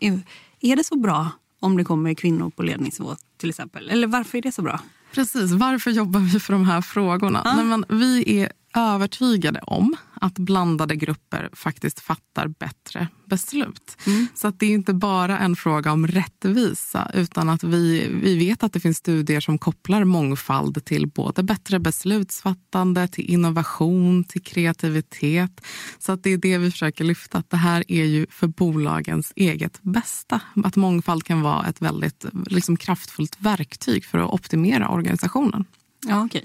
är 0.62 0.76
det 0.76 0.84
så 0.84 0.96
bra 0.96 1.30
om 1.60 1.78
det 1.78 1.84
kommer 1.84 2.14
kvinnor 2.14 2.50
på 2.50 2.64
ledningsnivå 2.64 3.16
till 3.38 3.50
exempel? 3.50 3.90
Eller 3.90 4.08
varför 4.08 4.38
är 4.38 4.42
det 4.42 4.52
så 4.52 4.62
bra? 4.62 4.80
Precis, 5.14 5.52
varför 5.52 5.92
jobbar 5.92 6.20
vi 6.20 6.40
för 6.40 6.54
de 6.54 6.66
här 6.66 6.82
frågorna? 6.82 7.42
Ja. 7.46 7.56
Nej, 7.56 7.66
men 7.66 7.86
vi 8.00 8.40
är 8.42 8.52
övertygade 8.76 9.60
om 9.60 9.96
att 10.14 10.34
blandade 10.34 10.96
grupper 10.96 11.50
faktiskt 11.54 12.00
fattar 12.00 12.48
bättre 12.48 13.08
beslut. 13.26 13.98
Mm. 14.06 14.28
Så 14.36 14.48
att 14.48 14.60
det 14.60 14.66
är 14.66 14.70
inte 14.70 14.94
bara 14.94 15.40
en 15.40 15.56
fråga 15.56 15.92
om 15.92 16.08
rättvisa 16.08 17.12
utan 17.14 17.50
att 17.50 17.64
vi, 17.64 18.10
vi 18.24 18.38
vet 18.38 18.64
att 18.64 18.74
det 18.74 18.80
finns 18.80 18.98
studier 18.98 19.40
som 19.40 19.58
kopplar 19.58 20.04
mångfald 20.04 20.86
till 20.86 21.08
både 21.08 21.44
bättre 21.44 21.80
beslutsfattande, 21.80 23.08
till 23.08 23.26
innovation, 23.26 24.24
till 24.24 24.44
kreativitet. 24.44 25.62
Så 26.00 26.12
att 26.12 26.24
det 26.24 26.30
är 26.30 26.38
det 26.38 26.58
vi 26.58 26.72
försöker 26.72 27.04
lyfta, 27.04 27.38
att 27.38 27.50
det 27.50 27.58
här 27.58 27.84
är 27.88 28.06
ju 28.06 28.26
för 28.30 28.48
bolagens 28.48 29.34
eget 29.36 29.80
bästa. 29.82 30.42
Att 30.64 30.76
mångfald 30.76 31.24
kan 31.24 31.42
vara 31.42 31.68
ett 31.68 31.82
väldigt 31.82 32.26
liksom, 32.46 32.78
kraftfullt 32.78 33.36
verktyg 33.40 34.06
för 34.06 34.18
att 34.18 34.34
optimera 34.34 34.90
organisationen. 34.90 35.66
Ja, 36.08 36.24
okay. 36.24 36.42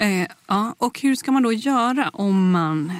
Eh, 0.00 0.26
ja, 0.46 0.74
och 0.78 1.00
hur 1.00 1.14
ska 1.14 1.32
man 1.32 1.42
då 1.42 1.52
göra 1.52 2.08
om 2.08 2.50
man, 2.50 2.92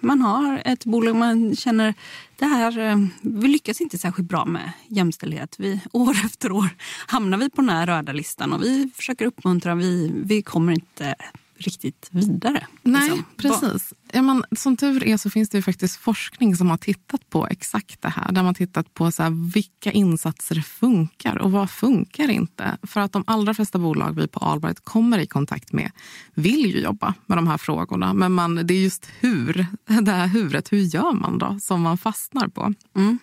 man 0.00 0.20
har 0.20 0.62
ett 0.64 0.84
bolag 0.84 1.16
man 1.16 1.56
känner 1.56 1.94
det 2.36 2.44
här, 2.44 2.78
eh, 2.78 2.96
vi 3.20 3.48
lyckas 3.48 3.80
inte 3.80 3.98
särskilt 3.98 4.28
bra 4.28 4.44
med 4.44 4.72
jämställdhet. 4.86 5.56
Vi, 5.58 5.80
år 5.92 6.16
efter 6.24 6.52
år 6.52 6.68
hamnar 7.06 7.38
vi 7.38 7.50
på 7.50 7.60
den 7.60 7.70
här 7.70 7.86
röda 7.86 8.12
listan 8.12 8.52
och 8.52 8.62
vi 8.62 8.90
försöker 8.94 9.26
uppmuntra, 9.26 9.74
vi, 9.74 10.12
vi 10.24 10.42
kommer 10.42 10.72
inte 10.72 11.14
riktigt 11.58 12.08
vidare. 12.10 12.66
Nej, 12.82 13.10
liksom. 13.10 13.24
precis. 13.36 13.92
Ja, 14.12 14.22
men, 14.22 14.44
som 14.56 14.76
tur 14.76 15.04
är 15.04 15.16
så 15.16 15.30
finns 15.30 15.48
det 15.48 15.62
faktiskt 15.62 15.96
forskning 15.96 16.56
som 16.56 16.70
har 16.70 16.76
tittat 16.76 17.30
på 17.30 17.46
exakt 17.46 18.02
det 18.02 18.08
här. 18.08 18.32
Där 18.32 18.42
man 18.42 18.54
tittat 18.54 18.94
på 18.94 19.10
så 19.10 19.22
här, 19.22 19.52
vilka 19.52 19.92
insatser 19.92 20.60
funkar 20.60 21.38
och 21.38 21.52
vad 21.52 21.70
funkar 21.70 22.30
inte. 22.30 22.76
För 22.82 23.00
att 23.00 23.12
de 23.12 23.24
allra 23.26 23.54
flesta 23.54 23.78
bolag 23.78 24.12
vi 24.12 24.28
på 24.28 24.40
Allbright 24.40 24.80
kommer 24.84 25.18
i 25.18 25.26
kontakt 25.26 25.72
med 25.72 25.90
vill 26.34 26.74
ju 26.74 26.80
jobba 26.80 27.14
med 27.26 27.38
de 27.38 27.46
här 27.46 27.58
frågorna. 27.58 28.14
Men 28.14 28.32
man, 28.32 28.54
det 28.54 28.74
är 28.74 28.82
just 28.82 29.08
hur, 29.20 29.66
det 30.02 30.12
här 30.12 30.26
huret, 30.26 30.72
hur 30.72 30.78
gör 30.78 31.12
man 31.12 31.38
då, 31.38 31.58
som 31.60 31.82
man 31.82 31.98
fastnar 31.98 32.48
på. 32.48 32.74
Mm. 32.96 33.18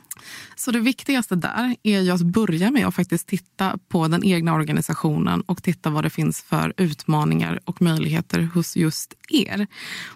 Så 0.56 0.72
det 0.72 0.80
viktigaste 0.80 1.36
där 1.36 1.76
är 1.84 2.02
ju 2.02 2.12
att 2.12 2.22
börja 2.22 2.72
med 2.72 2.88
att 2.88 2.96
faktiskt 2.96 3.28
titta 3.28 3.80
på 3.88 4.08
den 4.08 4.24
egna 4.24 4.54
organisationen 4.54 5.42
och 5.42 5.64
titta 5.64 5.90
vad 5.90 6.04
det 6.04 6.10
finns 6.10 6.42
för 6.42 6.74
utmaningar 6.78 7.60
och 7.66 7.82
möjligheter 7.82 8.42
hos 8.54 8.76
just 8.76 9.14
er. 9.30 9.68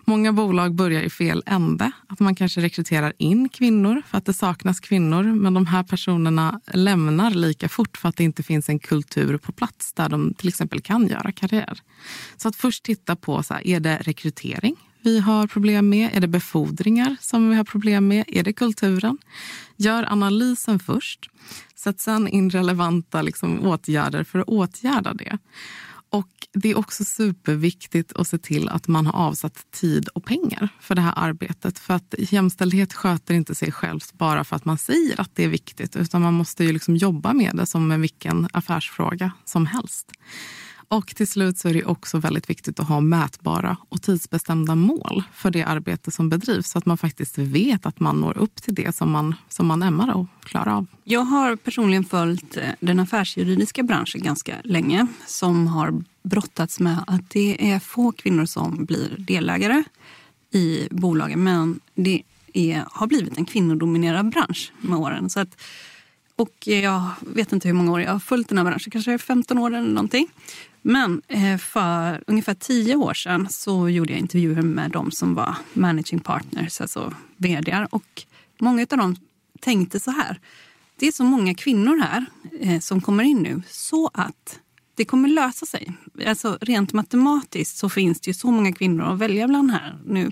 Många 0.06 0.34
bolag 0.34 0.76
börjar 0.76 1.02
i 1.02 1.10
fel 1.10 1.44
ände. 1.46 1.92
Att 2.08 2.20
man 2.20 2.36
kanske 2.36 2.62
rekryterar 2.62 3.14
in 3.18 3.50
kvinnor 3.50 4.02
för 4.08 4.18
att 4.18 4.26
det 4.26 4.34
saknas 4.34 4.80
kvinnor 4.80 5.24
men 5.24 5.54
de 5.54 5.66
här 5.66 5.84
personerna 5.84 6.62
lämnar 6.74 7.32
lika 7.32 7.70
fort 7.70 7.98
för 7.98 8.10
att 8.10 8.16
det 8.16 8.24
inte 8.24 8.44
finns 8.44 8.70
en 8.70 8.80
kultur 8.80 9.38
på 9.38 9.52
plats 9.52 9.94
där 9.94 10.10
de 10.10 10.34
till 10.34 10.48
exempel 10.48 10.82
kan 10.82 11.08
göra 11.08 11.32
karriär. 11.32 11.82
Så 12.38 12.48
att 12.48 12.56
först 12.56 12.84
titta 12.84 13.16
på, 13.16 13.44
så 13.44 13.54
här, 13.54 13.68
är 13.68 13.80
det 13.80 13.98
rekrytering? 14.02 14.76
Vi 15.02 15.20
har 15.20 15.48
problem 15.48 15.90
med? 15.90 16.10
Är 16.14 16.20
det 16.20 16.28
befordringar 16.28 17.16
som 17.22 17.50
vi 17.50 17.56
har 17.56 17.64
problem 17.64 18.08
med? 18.08 18.24
Är 18.28 18.44
det 18.44 18.54
kulturen? 18.54 19.18
Gör 19.78 20.12
analysen 20.12 20.80
först. 20.80 21.30
Sätt 21.76 22.00
sen 22.00 22.28
in 22.28 22.50
relevanta 22.50 23.22
liksom, 23.22 23.60
åtgärder 23.60 24.24
för 24.24 24.40
att 24.40 24.48
åtgärda 24.48 25.14
det. 25.14 25.38
Och 26.12 26.30
Det 26.54 26.72
är 26.72 26.78
också 26.78 27.06
superviktigt 27.06 28.14
att 28.14 28.28
se 28.28 28.38
till 28.38 28.70
att 28.70 28.88
man 28.88 29.06
har 29.06 29.14
avsatt 29.14 29.72
tid 29.72 30.08
och 30.08 30.26
pengar 30.26 30.70
för 30.80 30.96
det 30.96 31.02
här 31.02 31.14
arbetet. 31.16 31.80
För 31.80 31.94
att 31.94 32.16
jämställdhet 32.18 32.94
sköter 32.94 33.34
inte 33.34 33.56
sig 33.56 33.72
självt 33.72 34.14
bara 34.14 34.44
för 34.44 34.56
att 34.56 34.66
man 34.66 34.78
säger 34.78 35.22
att 35.22 35.36
det 35.36 35.44
är 35.44 35.48
viktigt 35.48 35.96
utan 35.96 36.22
man 36.22 36.34
måste 36.34 36.64
ju 36.64 36.74
liksom 36.74 36.96
jobba 36.96 37.34
med 37.34 37.56
det 37.56 37.66
som 37.66 37.88
med 37.88 38.00
vilken 38.00 38.48
affärsfråga 38.54 39.32
som 39.46 39.66
helst. 39.66 40.12
Och 40.92 41.16
till 41.16 41.28
slut 41.28 41.58
så 41.58 41.70
är 41.70 41.74
det 41.74 41.86
också 41.86 42.18
väldigt 42.18 42.50
viktigt 42.50 42.80
att 42.80 42.88
ha 42.88 43.00
mätbara 43.00 43.78
och 43.90 44.02
tidsbestämda 44.02 44.76
mål 44.76 45.24
för 45.34 45.52
det 45.52 45.64
arbete 45.64 46.12
som 46.12 46.30
bedrivs 46.30 46.70
så 46.70 46.78
att 46.78 46.86
man 46.86 46.98
faktiskt 46.98 47.38
vet 47.38 47.86
att 47.86 48.00
man 48.00 48.22
når 48.22 48.38
upp 48.38 48.56
till 48.56 48.76
det 48.76 48.96
som 48.96 49.12
man, 49.12 49.36
som 49.50 49.68
man 49.68 49.84
ämnar 49.84 50.14
och 50.14 50.28
klarar 50.44 50.78
av. 50.78 50.86
Jag 51.04 51.20
har 51.20 51.56
personligen 51.56 52.04
följt 52.06 52.58
eh, 52.58 52.70
den 52.80 53.00
affärsjuridiska 53.00 53.84
branschen 53.84 54.22
ganska 54.22 54.56
länge 54.64 55.08
som 55.28 55.68
har 55.68 56.04
brottats 56.24 56.80
med 56.80 57.04
att 57.08 57.30
det 57.30 57.72
är 57.72 57.80
få 57.80 58.12
kvinnor 58.12 58.46
som 58.46 58.86
blir 58.86 59.16
delägare 59.18 59.84
i 60.52 60.88
bolagen 60.92 61.44
men 61.44 61.80
det 61.96 62.24
är, 62.54 62.84
har 62.92 63.08
blivit 63.08 63.38
en 63.38 63.46
kvinnodominerad 63.46 64.30
bransch 64.30 64.72
med 64.82 65.00
åren. 65.00 65.30
Så 65.30 65.40
att, 65.40 65.62
och 66.40 66.68
jag 66.68 67.04
vet 67.20 67.54
inte 67.54 67.68
hur 67.68 67.76
många 67.76 67.92
år 67.92 68.02
jag 68.02 68.12
har 68.12 68.20
följt 68.20 68.50
den 68.50 68.58
här 68.58 68.66
branschen, 68.66 68.92
kanske 68.92 69.18
15 69.18 69.58
år 69.58 69.76
eller 69.76 69.88
någonting. 69.88 70.28
Men 70.82 71.22
eh, 71.28 71.58
för 71.58 72.24
ungefär 72.28 72.54
tio 72.54 72.96
år 72.96 73.14
sedan 73.14 73.48
så 73.50 73.90
gjorde 73.90 74.14
jag 74.14 74.20
intervjuer 74.20 74.62
med 74.62 74.92
de 74.92 75.12
som 75.12 75.36
var 75.36 75.56
managing 75.74 76.20
partners, 76.20 76.82
alltså 76.82 77.14
vd. 77.38 77.88
Och 77.92 78.24
många 78.60 78.88
av 78.92 78.98
dem 78.98 79.16
tänkte 79.60 80.00
så 80.00 80.12
här. 80.12 80.40
Det 80.96 81.08
är 81.08 81.12
så 81.12 81.24
många 81.24 81.56
kvinnor 81.56 81.98
här 81.98 82.26
eh, 82.60 82.80
som 82.80 83.02
kommer 83.02 83.24
in 83.24 83.38
nu 83.38 83.62
så 83.70 84.10
att 84.14 84.60
det 84.96 85.06
kommer 85.06 85.30
lösa 85.30 85.66
sig. 85.66 85.92
Alltså 86.26 86.58
rent 86.62 86.94
matematiskt 86.94 87.78
så 87.78 87.90
finns 87.90 88.20
det 88.22 88.30
ju 88.30 88.34
så 88.34 88.52
många 88.52 88.74
kvinnor 88.74 89.14
att 89.14 89.20
välja 89.20 89.48
bland 89.48 89.72
här 89.72 89.98
nu. 90.06 90.32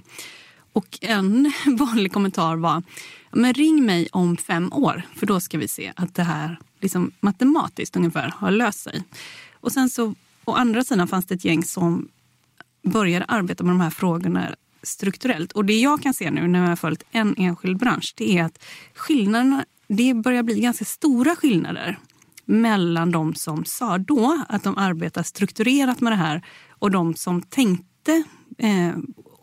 Och 0.73 0.99
en 1.01 1.53
vanlig 1.77 2.13
kommentar 2.13 2.55
var 2.55 2.83
men 3.31 3.53
ring 3.53 3.85
mig 3.85 4.09
om 4.11 4.37
fem 4.37 4.73
år 4.73 5.01
för 5.15 5.25
då 5.25 5.39
ska 5.39 5.57
vi 5.57 5.67
se 5.67 5.93
att 5.95 6.15
det 6.15 6.23
här 6.23 6.59
liksom 6.79 7.11
matematiskt 7.19 7.95
ungefär 7.95 8.33
har 8.37 8.51
löst 8.51 8.79
sig. 8.79 9.03
Och 9.53 9.71
sen 9.71 9.89
så 9.89 10.15
Å 10.47 10.53
andra 10.53 10.83
sidan 10.83 11.07
fanns 11.07 11.25
det 11.25 11.35
ett 11.35 11.45
gäng 11.45 11.63
som 11.63 12.07
började 12.83 13.25
arbeta 13.25 13.63
med 13.63 13.73
de 13.73 13.81
här 13.81 13.89
frågorna 13.89 14.55
strukturellt. 14.83 15.51
Och 15.51 15.65
det 15.65 15.79
jag 15.79 16.03
kan 16.03 16.13
se 16.13 16.31
nu 16.31 16.47
när 16.47 16.59
jag 16.59 16.67
har 16.67 16.75
följt 16.75 17.03
en 17.11 17.35
enskild 17.37 17.77
bransch 17.77 18.13
det 18.17 18.37
är 18.37 18.43
att 18.43 18.63
skillnaderna, 18.95 19.65
det 19.87 20.13
börjar 20.13 20.43
bli 20.43 20.59
ganska 20.59 20.85
stora 20.85 21.35
skillnader 21.35 21.99
mellan 22.45 23.11
de 23.11 23.35
som 23.35 23.65
sa 23.65 23.97
då 23.97 24.43
att 24.49 24.63
de 24.63 24.77
arbetar 24.77 25.23
strukturerat 25.23 26.01
med 26.01 26.11
det 26.11 26.17
här 26.17 26.45
och 26.69 26.91
de 26.91 27.15
som 27.15 27.41
tänkte 27.41 28.23
eh, 28.57 28.95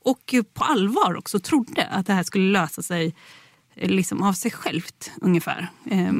och 0.03 0.35
på 0.55 0.65
allvar 0.65 1.17
också 1.17 1.41
trodde 1.41 1.87
att 1.87 2.07
det 2.07 2.13
här 2.13 2.23
skulle 2.23 2.53
lösa 2.53 2.83
sig 2.83 3.07
eh, 3.07 3.13
liksom 3.77 4.23
av 4.23 4.33
sig 4.33 4.51
självt 4.51 5.11
ungefär. 5.21 5.71
Eh, 5.91 6.13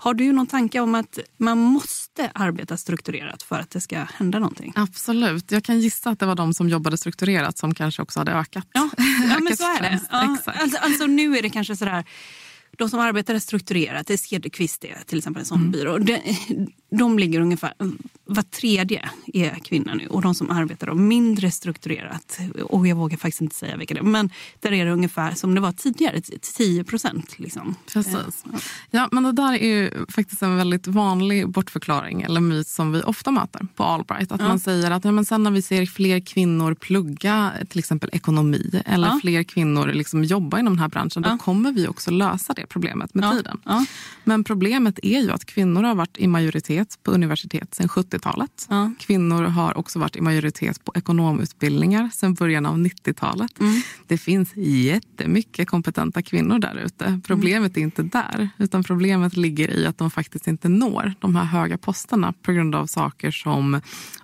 har 0.00 0.14
du 0.14 0.32
någon 0.32 0.46
tanke 0.46 0.80
om 0.80 0.94
att 0.94 1.18
man 1.36 1.58
måste 1.58 2.30
arbeta 2.34 2.76
strukturerat 2.76 3.42
för 3.42 3.58
att 3.58 3.70
det 3.70 3.80
ska 3.80 3.98
hända 3.98 4.38
någonting? 4.38 4.72
Absolut. 4.76 5.52
Jag 5.52 5.64
kan 5.64 5.80
gissa 5.80 6.10
att 6.10 6.18
det 6.18 6.26
var 6.26 6.34
de 6.34 6.54
som 6.54 6.68
jobbade 6.68 6.96
strukturerat 6.98 7.58
som 7.58 7.74
kanske 7.74 8.02
också 8.02 8.20
hade 8.20 8.32
ökat. 8.32 8.66
Ja, 8.72 8.90
ja 9.30 9.38
men 9.40 9.56
så 9.56 9.64
är 9.64 9.80
det. 9.80 10.00
Ja, 10.10 10.36
alltså, 10.44 10.78
alltså, 10.78 11.06
nu 11.06 11.36
är 11.36 11.42
det 11.42 11.50
kanske 11.50 11.76
sådär 11.76 12.04
de 12.78 12.88
som 12.88 13.00
arbetar 13.00 13.38
strukturerat, 13.38 14.06
det 14.06 14.12
är 14.12 14.18
Cederqvist 14.18 14.84
är 14.84 15.02
till 15.06 15.18
exempel 15.18 15.40
en 15.40 15.46
sån 15.46 15.58
mm. 15.58 15.70
byrå. 15.70 15.98
De, 15.98 16.20
de 16.90 17.18
ligger 17.18 17.40
ungefär, 17.40 17.72
var 18.24 18.42
tredje 18.42 19.10
är 19.26 19.50
kvinna 19.50 19.94
nu 19.94 20.06
och 20.06 20.22
de 20.22 20.34
som 20.34 20.50
arbetar 20.50 20.94
mindre 20.94 21.50
strukturerat, 21.50 22.38
och 22.62 22.86
jag 22.86 22.96
vågar 22.96 23.16
faktiskt 23.16 23.40
inte 23.40 23.56
säga 23.56 23.76
vilka 23.76 23.94
det 23.94 24.00
är, 24.00 24.04
men 24.04 24.30
där 24.60 24.72
är 24.72 24.86
det 24.86 24.92
ungefär 24.92 25.34
som 25.34 25.54
det 25.54 25.60
var 25.60 25.72
tidigare, 25.72 26.20
10 26.56 26.84
procent. 26.84 27.38
Liksom. 27.38 27.74
Precis. 27.92 28.44
Ja, 28.90 29.08
men 29.12 29.22
det 29.22 29.32
där 29.32 29.52
är 29.52 29.66
ju 29.66 30.06
faktiskt 30.08 30.42
en 30.42 30.56
väldigt 30.56 30.86
vanlig 30.86 31.48
bortförklaring 31.48 32.22
eller 32.22 32.40
myt 32.40 32.68
som 32.68 32.92
vi 32.92 33.02
ofta 33.02 33.30
möter 33.30 33.66
på 33.76 33.84
Allbright. 33.84 34.32
Att 34.32 34.40
ja. 34.40 34.48
man 34.48 34.60
säger 34.60 34.90
att 34.90 35.04
ja, 35.04 35.12
men 35.12 35.24
sen 35.24 35.42
när 35.42 35.50
vi 35.50 35.62
ser 35.62 35.86
fler 35.86 36.20
kvinnor 36.20 36.74
plugga 36.74 37.52
till 37.68 37.78
exempel 37.78 38.10
ekonomi 38.12 38.82
eller 38.86 39.08
ja. 39.08 39.18
fler 39.22 39.42
kvinnor 39.42 39.86
liksom 39.86 40.24
jobba 40.24 40.58
inom 40.58 40.72
den 40.72 40.80
här 40.80 40.88
branschen, 40.88 41.22
då 41.22 41.38
kommer 41.38 41.72
vi 41.72 41.88
också 41.88 42.10
lösa 42.10 42.52
det 42.52 42.66
problemet 42.68 43.14
med 43.14 43.32
tiden. 43.32 43.60
Men 44.24 44.44
problemet 44.44 44.98
är 45.02 45.20
ju 45.20 45.30
att 45.30 45.44
kvinnor 45.44 45.82
har 45.82 45.94
varit 45.94 46.18
i 46.18 46.26
majoritet 46.26 46.68
majoritet 46.68 46.98
på 47.02 47.10
universitet 47.10 47.74
sedan 47.74 47.88
70-talet. 47.88 48.66
Ja. 48.68 48.90
Kvinnor 48.98 49.42
har 49.42 49.78
också 49.78 49.98
varit 49.98 50.16
i 50.16 50.20
majoritet 50.20 50.84
på 50.84 50.92
ekonomutbildningar 50.94 52.10
sedan 52.12 52.34
början 52.34 52.66
av 52.66 52.76
90-talet. 52.78 53.60
Mm. 53.60 53.82
Det 54.06 54.18
finns 54.18 54.56
jättemycket 54.56 55.68
kompetenta 55.68 56.22
kvinnor 56.22 56.58
där 56.58 56.76
ute. 56.76 57.20
Problemet 57.24 57.76
mm. 57.76 57.82
är 57.82 57.84
inte 57.84 58.02
där, 58.02 58.48
utan 58.58 58.84
problemet 58.84 59.36
ligger 59.36 59.70
i 59.70 59.86
att 59.86 59.98
de 59.98 60.10
faktiskt 60.10 60.48
inte 60.48 60.68
når 60.68 61.14
de 61.20 61.36
här 61.36 61.44
höga 61.44 61.78
posterna 61.78 62.32
på 62.42 62.52
grund 62.52 62.74
av 62.74 62.86
saker 62.86 63.30
som 63.30 63.80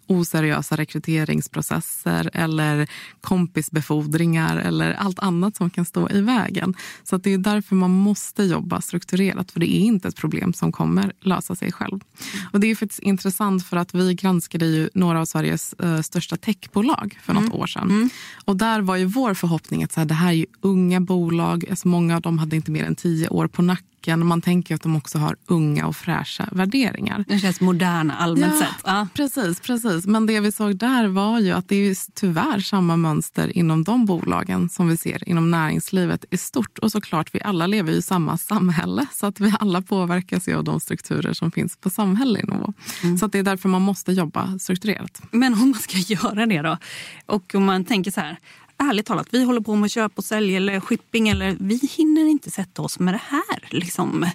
oseriösa 0.06 0.76
rekryteringsprocesser 0.76 2.30
eller 2.32 2.88
kompisbefordringar 3.20 4.56
eller 4.56 4.92
allt 4.94 5.18
annat 5.18 5.56
som 5.56 5.70
kan 5.70 5.84
stå 5.84 6.10
i 6.10 6.20
vägen. 6.20 6.74
Så 7.04 7.16
det 7.16 7.32
är 7.32 7.38
därför 7.38 7.76
man 7.76 7.90
måste 7.90 8.33
jobba 8.42 8.80
strukturerat 8.80 9.50
för 9.50 9.60
det 9.60 9.74
är 9.74 9.80
inte 9.80 10.08
ett 10.08 10.16
problem 10.16 10.52
som 10.52 10.72
kommer 10.72 11.12
lösa 11.20 11.54
sig 11.54 11.72
själv. 11.72 12.00
Och 12.52 12.60
Det 12.60 12.70
är 12.70 12.74
faktiskt 12.74 13.00
intressant 13.00 13.66
för 13.66 13.76
att 13.76 13.94
vi 13.94 14.14
granskade 14.14 14.66
ju 14.66 14.90
några 14.94 15.20
av 15.20 15.24
Sveriges 15.24 15.74
uh, 15.84 16.00
största 16.00 16.36
techbolag 16.36 17.18
för 17.22 17.34
något 17.34 17.44
mm. 17.44 17.60
år 17.60 17.66
sedan. 17.66 17.90
Mm. 17.90 18.10
Och 18.44 18.56
där 18.56 18.80
var 18.80 18.96
ju 18.96 19.04
vår 19.04 19.34
förhoppning 19.34 19.84
att 19.84 19.92
så 19.92 20.00
här, 20.00 20.06
det 20.06 20.14
här 20.14 20.32
är 20.32 20.46
unga 20.60 21.00
bolag, 21.00 21.64
alltså 21.70 21.88
många 21.88 22.16
av 22.16 22.22
dem 22.22 22.38
hade 22.38 22.56
inte 22.56 22.70
mer 22.70 22.84
än 22.84 22.94
tio 22.94 23.28
år 23.28 23.46
på 23.46 23.62
nacken 23.62 23.93
boken. 24.04 24.26
Man 24.26 24.40
tänker 24.40 24.74
att 24.74 24.82
de 24.82 24.96
också 24.96 25.18
har 25.18 25.36
unga 25.46 25.86
och 25.86 25.96
fräscha 25.96 26.48
värderingar. 26.52 27.24
De 27.28 27.38
känns 27.38 27.60
moderna 27.60 28.14
allmänt 28.14 28.54
ja, 28.60 28.66
sett. 28.66 28.82
Ja. 28.84 29.08
Precis, 29.14 29.60
precis. 29.60 30.06
Men 30.06 30.26
det 30.26 30.40
vi 30.40 30.52
såg 30.52 30.76
där 30.76 31.08
var 31.08 31.40
ju 31.40 31.52
att 31.52 31.68
det 31.68 31.76
är 31.76 31.96
tyvärr 32.14 32.60
samma 32.60 32.96
mönster 32.96 33.56
inom 33.56 33.84
de 33.84 34.06
bolagen 34.06 34.68
som 34.68 34.88
vi 34.88 34.96
ser 34.96 35.28
inom 35.28 35.50
näringslivet 35.50 36.24
i 36.30 36.36
stort. 36.36 36.78
Och 36.78 36.92
såklart, 36.92 37.34
vi 37.34 37.40
alla 37.42 37.66
lever 37.66 37.92
i 37.92 38.02
samma 38.02 38.36
samhälle 38.36 39.06
så 39.12 39.26
att 39.26 39.40
vi 39.40 39.52
alla 39.60 39.82
påverkas 39.82 40.48
av 40.48 40.64
de 40.64 40.80
strukturer 40.80 41.32
som 41.32 41.50
finns 41.50 41.76
på 41.76 41.90
samhällelig 41.90 42.48
nivå. 42.48 42.72
Mm. 43.02 43.18
Så 43.18 43.26
det 43.26 43.38
är 43.38 43.42
därför 43.42 43.68
man 43.68 43.82
måste 43.82 44.12
jobba 44.12 44.58
strukturerat. 44.58 45.22
Men 45.30 45.52
om 45.52 45.70
man 45.70 45.80
ska 45.80 45.98
göra 46.14 46.46
det 46.46 46.62
då 46.62 46.78
och 47.26 47.54
om 47.54 47.64
man 47.64 47.84
tänker 47.84 48.10
så 48.10 48.20
här 48.20 48.38
ärligt 48.78 49.06
talat, 49.06 49.28
vi 49.30 49.44
håller 49.44 49.60
på 49.60 49.74
med 49.74 49.90
köp 49.90 50.12
och 50.18 50.24
sälj 50.24 50.56
eller 50.56 50.80
shipping. 50.80 51.28
Eller, 51.28 51.56
vi 51.60 51.80
hinner 51.96 52.26
inte 52.26 52.50
sätta 52.50 52.82
oss 52.82 52.98
med 52.98 53.14
det 53.14 53.20
här. 53.28 53.68
Liksom, 53.70 54.26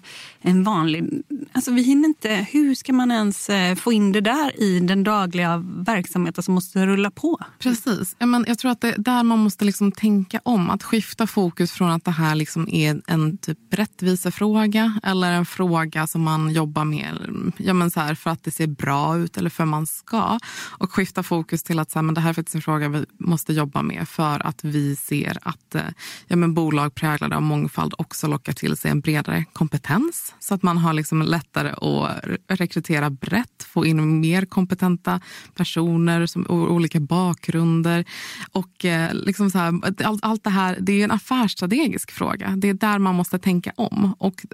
en 0.42 0.64
vanlig, 0.64 1.24
alltså 1.52 1.72
vi 1.72 1.82
hinner 1.82 2.08
inte, 2.10 2.48
hur 2.52 2.76
ska 2.76 2.94
man 2.94 3.12
ens 3.12 3.50
eh, 3.50 3.76
få 3.76 3.94
in 3.94 4.12
det 4.12 4.22
där 4.22 4.62
i 4.62 4.80
den 4.80 5.04
dagliga 5.04 5.64
verksamheten 5.66 6.44
som 6.44 6.54
måste 6.54 6.86
rulla 6.86 7.12
på? 7.12 7.40
Precis. 7.60 8.16
Men 8.20 8.46
jag 8.48 8.60
tror 8.60 8.72
att 8.72 8.82
det 8.82 8.90
är 8.90 8.98
där 8.98 9.24
man 9.24 9.40
måste 9.40 9.66
liksom 9.66 9.92
tänka 9.92 10.42
om. 10.44 10.70
Att 10.70 10.84
skifta 10.84 11.28
fokus 11.28 11.72
från 11.72 11.92
att 11.92 12.06
det 12.06 12.12
här 12.12 12.36
liksom 12.36 12.68
är 12.70 13.02
en 13.08 13.38
typ 13.38 13.58
rättvisefråga 13.72 15.00
eller 15.04 15.32
en 15.32 15.46
fråga 15.46 16.08
som 16.08 16.22
man 16.22 16.52
jobbar 16.52 16.86
med 16.86 17.10
ja 17.58 17.74
men 17.74 17.92
så 17.92 18.00
här, 18.00 18.16
för 18.16 18.30
att 18.30 18.44
det 18.44 18.52
ser 18.52 18.68
bra 18.68 19.18
ut 19.18 19.38
eller 19.38 19.50
för 19.50 19.66
man 19.66 19.88
ska. 19.88 20.40
Och 20.80 20.92
skifta 20.92 21.24
fokus 21.24 21.64
till 21.64 21.80
att 21.80 21.92
så 21.92 22.00
här, 22.00 22.04
men 22.04 22.16
det 22.16 22.22
här 22.22 22.30
är 22.30 22.34
faktiskt 22.34 22.56
en 22.56 22.62
fråga 22.62 22.90
vi 22.90 23.06
måste 23.20 23.54
jobba 23.54 23.82
med 23.82 24.10
för 24.10 24.39
gör 24.40 24.48
att 24.48 24.64
vi 24.64 24.96
ser 24.96 25.38
att 25.42 25.76
eh, 25.76 25.82
ja, 26.28 26.36
men 26.36 26.54
bolag 26.54 26.96
präglade 26.96 27.36
av 27.36 27.42
mångfald 27.42 27.94
också 27.98 28.28
lockar 28.28 28.54
till 28.54 28.78
sig 28.78 28.92
en 28.92 29.02
bredare 29.02 29.46
kompetens. 29.54 30.34
Så 30.40 30.54
att 30.54 30.64
man 30.64 30.78
har 30.78 30.94
liksom 30.94 31.22
lättare 31.22 31.70
att 31.70 32.24
rekrytera 32.48 33.10
brett, 33.10 33.64
få 33.64 33.86
in 33.86 34.20
mer 34.20 34.46
kompetenta 34.46 35.20
personer 35.56 36.26
som 36.26 36.46
olika 36.50 37.00
bakgrunder. 37.00 38.06
Och 38.52 38.86
eh, 38.86 39.14
liksom 39.14 39.50
så 39.50 39.58
här, 39.58 39.74
allt, 40.04 40.24
allt 40.24 40.44
det 40.44 40.50
här, 40.50 40.78
det 40.80 40.94
är 40.94 41.04
en 41.04 41.12
affärsstrategisk 41.12 42.12
fråga. 42.12 42.56
Det 42.58 42.70
är 42.70 42.74
där 42.74 43.00
man 43.00 43.16
måste 43.16 43.40
tänka 43.40 43.72
om. 43.78 44.16
Och 44.20 44.46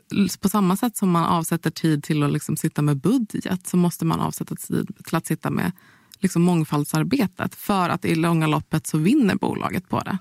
på 0.42 0.50
samma 0.50 0.78
sätt 0.78 0.98
som 0.98 1.12
man 1.12 1.26
avsätter 1.26 1.72
tid 1.72 2.04
till 2.04 2.24
att 2.24 2.32
liksom 2.32 2.58
sitta 2.58 2.82
med 2.82 2.98
budget 2.98 3.68
så 3.68 3.78
måste 3.78 4.06
man 4.06 4.20
avsätta 4.20 4.56
tid 4.56 4.88
till 5.06 5.16
att 5.16 5.28
sitta 5.28 5.50
med 5.50 5.72
liksom 6.20 6.42
mångfaldsarbetet 6.42 7.56
för 7.56 7.90
att 7.90 8.06
i 8.06 8.16
långa 8.16 8.48
loppet 8.48 8.88
så 8.88 8.98
vinner 8.98 9.36
bolaget 9.36 9.90
på 9.90 10.00
det. 10.00 10.18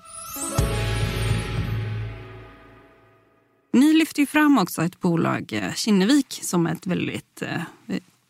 Ni 3.73 3.93
lyfter 3.93 4.19
ju 4.19 4.25
fram 4.25 4.57
också 4.57 4.81
ett 4.81 4.99
bolag, 4.99 5.53
eh, 5.53 5.73
Kinnevik, 5.73 6.39
som 6.41 6.67
ett 6.67 6.87
väldigt 6.87 7.41
eh, 7.41 7.61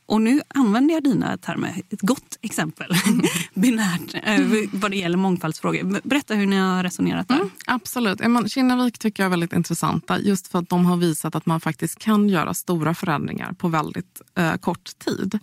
och 0.08 0.22
nu 0.22 0.42
använder 0.48 0.94
jag 0.94 1.04
dina 1.04 1.38
termer, 1.38 1.82
ett 1.90 2.02
gott 2.02 2.38
exempel, 2.42 2.88
binärt, 3.54 4.16
mm. 4.24 4.70
vad 4.74 4.92
det 4.92 4.98
gäller 4.98 5.18
mångfaldsfrågor. 5.18 6.02
Berätta 6.04 6.34
hur 6.34 6.46
ni 6.46 6.56
har 6.56 6.84
resonerat 6.84 7.28
där. 7.28 7.36
Mm, 7.36 7.50
absolut. 7.66 8.22
Kinnevik 8.48 9.00
tycker 9.00 9.24
jag 9.24 9.28
är 9.28 9.30
väldigt 9.30 9.54
intressanta 9.54 10.20
just 10.20 10.48
för 10.48 10.60
att 10.60 10.70
de 10.70 10.86
har 10.86 10.98
visat 10.98 11.36
att 11.36 11.46
man 11.46 11.60
faktiskt 11.60 12.00
kan 12.00 12.30
göra 12.30 12.54
stora 12.54 12.94
förändringar 12.94 13.54
på 13.54 13.68
väldigt 13.68 14.22
eh, 14.36 14.56
kort 14.56 15.00
tid. 15.00 15.40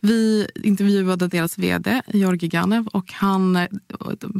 Vi 0.00 0.48
intervjuade 0.54 1.28
deras 1.28 1.58
vd, 1.58 2.02
Georgi 2.06 2.48
Ganev, 2.48 2.86
och 2.86 3.12
han, 3.12 3.56
eh, 3.56 3.68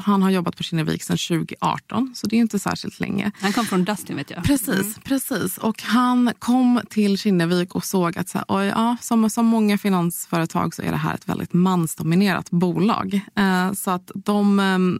han 0.04 0.22
har 0.22 0.30
jobbat 0.30 0.56
på 0.56 0.62
Kinnevik 0.62 1.02
sedan 1.02 1.18
2018, 1.18 2.12
så 2.14 2.26
det 2.26 2.36
är 2.36 2.40
inte 2.40 2.58
särskilt 2.58 3.00
länge. 3.00 3.32
Han 3.40 3.52
kom 3.52 3.64
från 3.64 3.84
Dustin 3.84 4.16
vet 4.16 4.30
jag. 4.30 4.44
Precis, 4.44 4.68
mm. 4.68 4.92
precis. 5.04 5.58
Och 5.58 5.82
han 5.82 6.32
kom 6.38 6.80
till 6.90 7.18
Kinnevik 7.18 7.74
och 7.74 7.84
såg 7.84 8.18
att 8.18 8.28
så 8.28 8.38
här, 8.38 8.62
ja, 8.62 8.96
som, 9.00 9.30
som 9.30 9.46
många 9.46 9.61
många 9.62 9.78
finansföretag 9.78 10.74
så 10.74 10.82
är 10.82 10.90
det 10.90 10.96
här 10.96 11.14
ett 11.14 11.28
väldigt 11.28 11.52
mansdominerat 11.52 12.50
bolag. 12.50 13.20
Eh, 13.36 13.72
så 13.72 13.90
att 13.90 14.10
de, 14.14 14.60
ehm, 14.60 14.98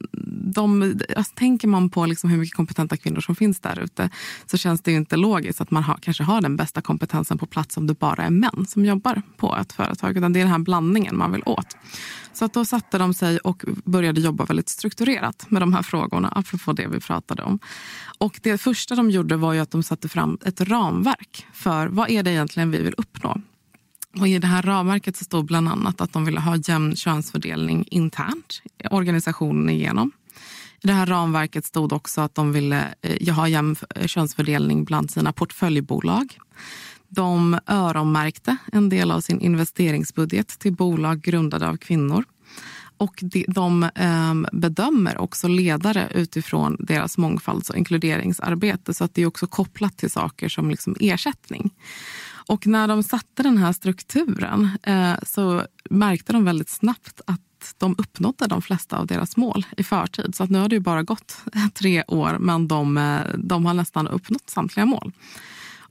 de, 0.54 0.94
alltså, 1.16 1.32
tänker 1.34 1.68
man 1.68 1.90
på 1.90 2.06
liksom 2.06 2.30
hur 2.30 2.38
mycket 2.38 2.56
kompetenta 2.56 2.96
kvinnor 2.96 3.20
som 3.20 3.36
finns 3.36 3.60
där 3.60 3.78
ute 3.80 4.10
så 4.46 4.56
känns 4.56 4.80
det 4.80 4.92
inte 4.92 5.16
logiskt 5.16 5.60
att 5.60 5.70
man 5.70 5.82
har, 5.82 5.98
kanske 6.02 6.22
har 6.22 6.40
den 6.40 6.56
bästa 6.56 6.80
kompetensen 6.80 7.38
på 7.38 7.46
plats 7.46 7.76
om 7.76 7.86
det 7.86 7.98
bara 7.98 8.24
är 8.24 8.30
män 8.30 8.66
som 8.68 8.84
jobbar 8.84 9.22
på 9.36 9.56
ett 9.56 9.72
företag. 9.72 10.16
Utan 10.16 10.32
det 10.32 10.40
är 10.40 10.44
den 10.44 10.52
här 10.52 10.58
blandningen 10.58 11.16
man 11.18 11.32
vill 11.32 11.42
åt. 11.46 11.76
Så 12.32 12.44
att 12.44 12.54
då 12.54 12.64
satte 12.64 12.98
de 12.98 13.14
sig 13.14 13.38
och 13.38 13.64
började 13.84 14.20
jobba 14.20 14.44
väldigt 14.44 14.68
strukturerat 14.68 15.46
med 15.48 15.62
de 15.62 15.72
här 15.72 15.82
frågorna, 15.82 16.28
apropå 16.28 16.72
det 16.72 16.86
vi 16.86 17.00
pratade 17.00 17.42
om. 17.42 17.58
Och 18.18 18.40
det 18.42 18.58
första 18.58 18.94
de 18.94 19.10
gjorde 19.10 19.36
var 19.36 19.52
ju 19.52 19.60
att 19.60 19.70
de 19.70 19.82
satte 19.82 20.08
fram 20.08 20.38
ett 20.44 20.60
ramverk 20.60 21.46
för 21.52 21.86
vad 21.86 22.10
är 22.10 22.22
det 22.22 22.30
egentligen 22.30 22.70
vi 22.70 22.82
vill 22.82 22.94
uppnå. 22.96 23.40
Och 24.20 24.28
I 24.28 24.38
det 24.38 24.46
här 24.46 24.62
ramverket 24.62 25.16
så 25.16 25.24
stod 25.24 25.46
bland 25.46 25.68
annat 25.68 26.00
att 26.00 26.12
de 26.12 26.24
ville 26.24 26.40
ha 26.40 26.56
jämn 26.56 26.96
könsfördelning 26.96 27.84
internt, 27.90 28.62
organisationen 28.90 29.68
igenom. 29.68 30.12
I 30.82 30.86
det 30.86 30.92
här 30.92 31.06
ramverket 31.06 31.64
stod 31.64 31.92
också 31.92 32.20
att 32.20 32.34
de 32.34 32.52
ville 32.52 32.94
eh, 33.02 33.34
ha 33.34 33.48
jämn 33.48 33.76
eh, 33.96 34.06
könsfördelning 34.06 34.84
bland 34.84 35.10
sina 35.10 35.32
portföljbolag. 35.32 36.38
De 37.08 37.58
öronmärkte 37.66 38.56
en 38.72 38.88
del 38.88 39.10
av 39.10 39.20
sin 39.20 39.40
investeringsbudget 39.40 40.48
till 40.48 40.72
bolag 40.72 41.20
grundade 41.20 41.68
av 41.68 41.76
kvinnor. 41.76 42.24
Och 42.96 43.20
de, 43.48 43.90
ehm, 43.94 44.46
bedömer 44.52 45.18
också 45.18 45.48
ledare 45.48 46.08
utifrån 46.14 46.76
deras 46.78 47.18
mångfalds 47.18 47.70
och 47.70 47.76
inkluderingsarbete 47.76 48.94
så 48.94 49.04
att 49.04 49.14
det 49.14 49.22
är 49.22 49.26
också 49.26 49.46
kopplat 49.46 49.96
till 49.96 50.10
saker 50.10 50.48
som 50.48 50.70
liksom 50.70 50.96
ersättning. 51.00 51.70
Och 52.46 52.66
när 52.66 52.88
de 52.88 53.02
satte 53.02 53.42
den 53.42 53.58
här 53.58 53.72
strukturen 53.72 54.68
eh, 54.82 55.14
så 55.22 55.66
märkte 55.90 56.32
de 56.32 56.44
väldigt 56.44 56.68
snabbt 56.68 57.20
att 57.26 57.40
de 57.78 57.94
uppnådde 57.98 58.46
de 58.46 58.62
flesta 58.62 58.98
av 58.98 59.06
deras 59.06 59.36
mål 59.36 59.66
i 59.76 59.84
förtid. 59.84 60.34
Så 60.34 60.44
att 60.44 60.50
nu 60.50 60.58
har 60.58 60.68
det 60.68 60.80
bara 60.80 61.02
gått 61.02 61.36
tre 61.74 62.04
år 62.08 62.36
men 62.38 62.68
de, 62.68 62.98
eh, 62.98 63.20
de 63.38 63.66
har 63.66 63.74
nästan 63.74 64.08
uppnått 64.08 64.50
samtliga 64.50 64.86
mål. 64.86 65.12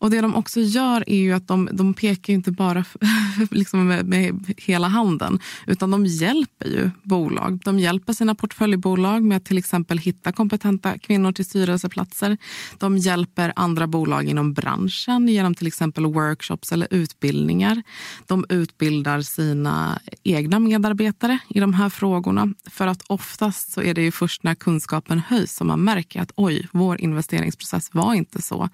Och 0.02 0.10
det 0.10 0.22
de 0.22 0.36
också 0.36 0.60
gör 0.60 1.04
är 1.08 1.18
ju 1.18 1.34
att 1.34 1.48
de, 1.48 1.70
de 1.72 1.94
pekar 1.94 2.34
inte 2.34 2.52
bara 2.52 2.86
liksom 3.52 3.88
med, 3.88 4.06
med, 4.06 4.54
hela 4.58 4.88
handen 4.88 5.40
utan 5.68 5.92
de 5.92 6.06
hjälper 6.06 6.68
ju 6.68 6.90
bolag. 7.04 7.60
De 7.64 7.80
hjälper 7.80 8.14
sina 8.14 8.36
portföljbolag 8.36 9.24
med 9.24 9.38
att 9.38 9.46
till 9.46 9.58
exempel 9.58 9.98
hitta 9.98 10.32
kompetenta 10.32 10.98
kvinnor 10.98 11.32
till 11.32 11.46
styrelseplatser. 11.46 12.38
De 12.78 12.98
hjälper 12.98 13.54
andra 13.56 13.88
bolag 13.88 14.26
inom 14.26 14.54
branschen 14.54 15.28
genom 15.28 15.56
till 15.56 15.68
exempel 15.68 16.06
workshops 16.06 16.72
eller 16.72 16.88
utbildningar. 16.92 17.84
De 18.28 18.46
utbildar 18.50 19.22
sina 19.22 20.00
egna 20.24 20.60
medarbetare 20.60 21.40
i 21.50 21.60
de 21.60 21.74
här 21.74 21.90
frågorna. 21.90 22.54
För 22.70 22.88
att 22.88 23.04
oftast 23.08 23.72
så 23.72 23.82
är 23.82 23.94
det 23.94 24.02
ju 24.02 24.12
först 24.12 24.44
när 24.44 24.56
kunskapen 24.56 25.20
höjs 25.20 25.56
som 25.56 25.68
man 25.68 25.84
märker 25.84 26.22
att 26.22 26.32
oj, 26.36 26.68
vår 26.72 27.02
investeringsprocess 27.02 27.90
var 27.94 28.14
inte 28.14 28.42
så 28.42 28.70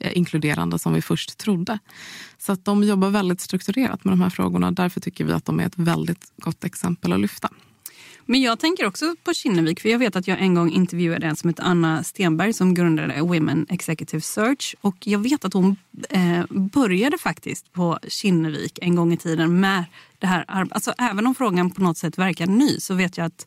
Eh, 0.00 0.16
inkluderande 0.18 0.78
som 0.78 0.92
vi 0.92 1.02
först 1.02 1.38
trodde. 1.38 1.78
Så 2.38 2.52
att 2.52 2.64
de 2.64 2.84
jobbar 2.84 3.10
väldigt 3.10 3.40
strukturerat 3.40 4.04
med 4.04 4.12
de 4.12 4.20
här 4.20 4.30
frågorna. 4.30 4.70
Därför 4.70 5.00
tycker 5.00 5.24
vi 5.24 5.32
att 5.32 5.44
de 5.44 5.60
är 5.60 5.66
ett 5.66 5.78
väldigt 5.78 6.32
gott 6.36 6.64
exempel 6.64 7.12
att 7.12 7.20
lyfta. 7.20 7.48
Men 8.26 8.40
jag 8.40 8.58
tänker 8.58 8.86
också 8.86 9.16
på 9.24 9.34
Kinnevik, 9.34 9.80
för 9.80 9.88
jag 9.88 9.98
vet 9.98 10.16
att 10.16 10.28
jag 10.28 10.40
en 10.40 10.54
gång 10.54 10.70
intervjuade 10.72 11.26
en 11.26 11.36
som 11.36 11.48
heter 11.48 11.62
Anna 11.62 12.04
Stenberg 12.04 12.52
som 12.52 12.74
grundade 12.74 13.20
Women 13.20 13.66
Executive 13.68 14.20
Search. 14.20 14.74
Och 14.80 14.96
jag 15.06 15.18
vet 15.18 15.44
att 15.44 15.52
hon 15.52 15.76
eh, 16.10 16.44
började 16.50 17.18
faktiskt 17.18 17.72
på 17.72 17.98
Kinnevik 18.08 18.78
en 18.82 18.96
gång 18.96 19.12
i 19.12 19.16
tiden 19.16 19.60
med 19.60 19.84
det 20.18 20.26
här 20.26 20.44
alltså 20.48 20.94
Även 20.98 21.26
om 21.26 21.34
frågan 21.34 21.70
på 21.70 21.82
något 21.82 21.98
sätt 21.98 22.18
verkar 22.18 22.46
ny 22.46 22.80
så 22.80 22.94
vet 22.94 23.18
jag 23.18 23.26
att 23.26 23.46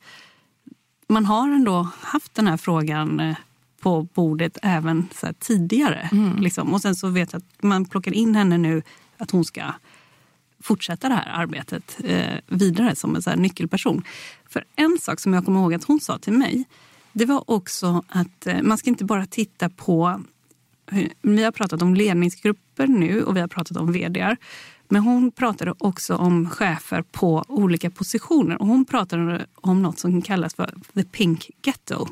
man 1.08 1.26
har 1.26 1.48
ändå 1.48 1.88
haft 2.02 2.36
den 2.36 2.48
här 2.48 2.58
frågan 2.58 3.20
eh, 3.20 3.36
på 3.82 4.04
bordet 4.14 4.58
även 4.62 5.08
så 5.16 5.34
tidigare. 5.40 6.10
Mm. 6.12 6.38
Liksom. 6.38 6.74
Och 6.74 6.82
sen 6.82 6.96
så 6.96 7.08
vet 7.08 7.34
jag 7.34 7.40
att 7.40 7.64
man 7.64 7.86
plockar 7.86 8.14
in 8.14 8.36
henne 8.36 8.58
nu 8.58 8.82
att 9.18 9.32
hon 9.32 9.46
ska 9.46 9.74
fortsätta 10.64 11.10
det 11.10 11.16
här 11.16 11.42
arbetet 11.42 11.98
eh, 12.04 12.38
vidare 12.48 12.96
som 12.96 13.16
en 13.16 13.22
så 13.22 13.36
nyckelperson. 13.36 14.04
För 14.50 14.64
en 14.76 14.98
sak 15.02 15.20
som 15.20 15.34
jag 15.34 15.46
kommer 15.46 15.60
ihåg 15.60 15.74
att 15.74 15.84
hon 15.84 16.00
sa 16.00 16.18
till 16.18 16.34
mig, 16.34 16.66
det 17.14 17.26
var 17.26 17.52
också 17.52 18.04
att 18.08 18.48
eh, 18.48 18.62
man 18.62 18.78
ska 18.78 18.90
inte 18.90 19.06
bara 19.06 19.26
titta 19.26 19.70
på... 19.70 20.22
Vi 21.22 21.44
har 21.44 21.52
pratat 21.52 21.82
om 21.82 21.96
ledningsgrupper 21.96 22.88
nu 22.88 23.24
och 23.24 23.36
vi 23.36 23.40
har 23.40 23.48
pratat 23.48 23.78
om 23.78 23.92
vd. 23.92 24.36
Men 24.88 25.02
hon 25.02 25.32
pratade 25.32 25.74
också 25.78 26.16
om 26.16 26.50
chefer 26.50 27.02
på 27.02 27.44
olika 27.48 27.90
positioner. 27.90 28.62
Och 28.62 28.68
hon 28.68 28.86
pratade 28.86 29.46
om 29.56 29.82
något 29.82 30.00
som 30.00 30.22
kallas 30.22 30.54
för 30.54 30.74
the 30.94 31.04
pink 31.04 31.50
ghetto. 31.62 32.08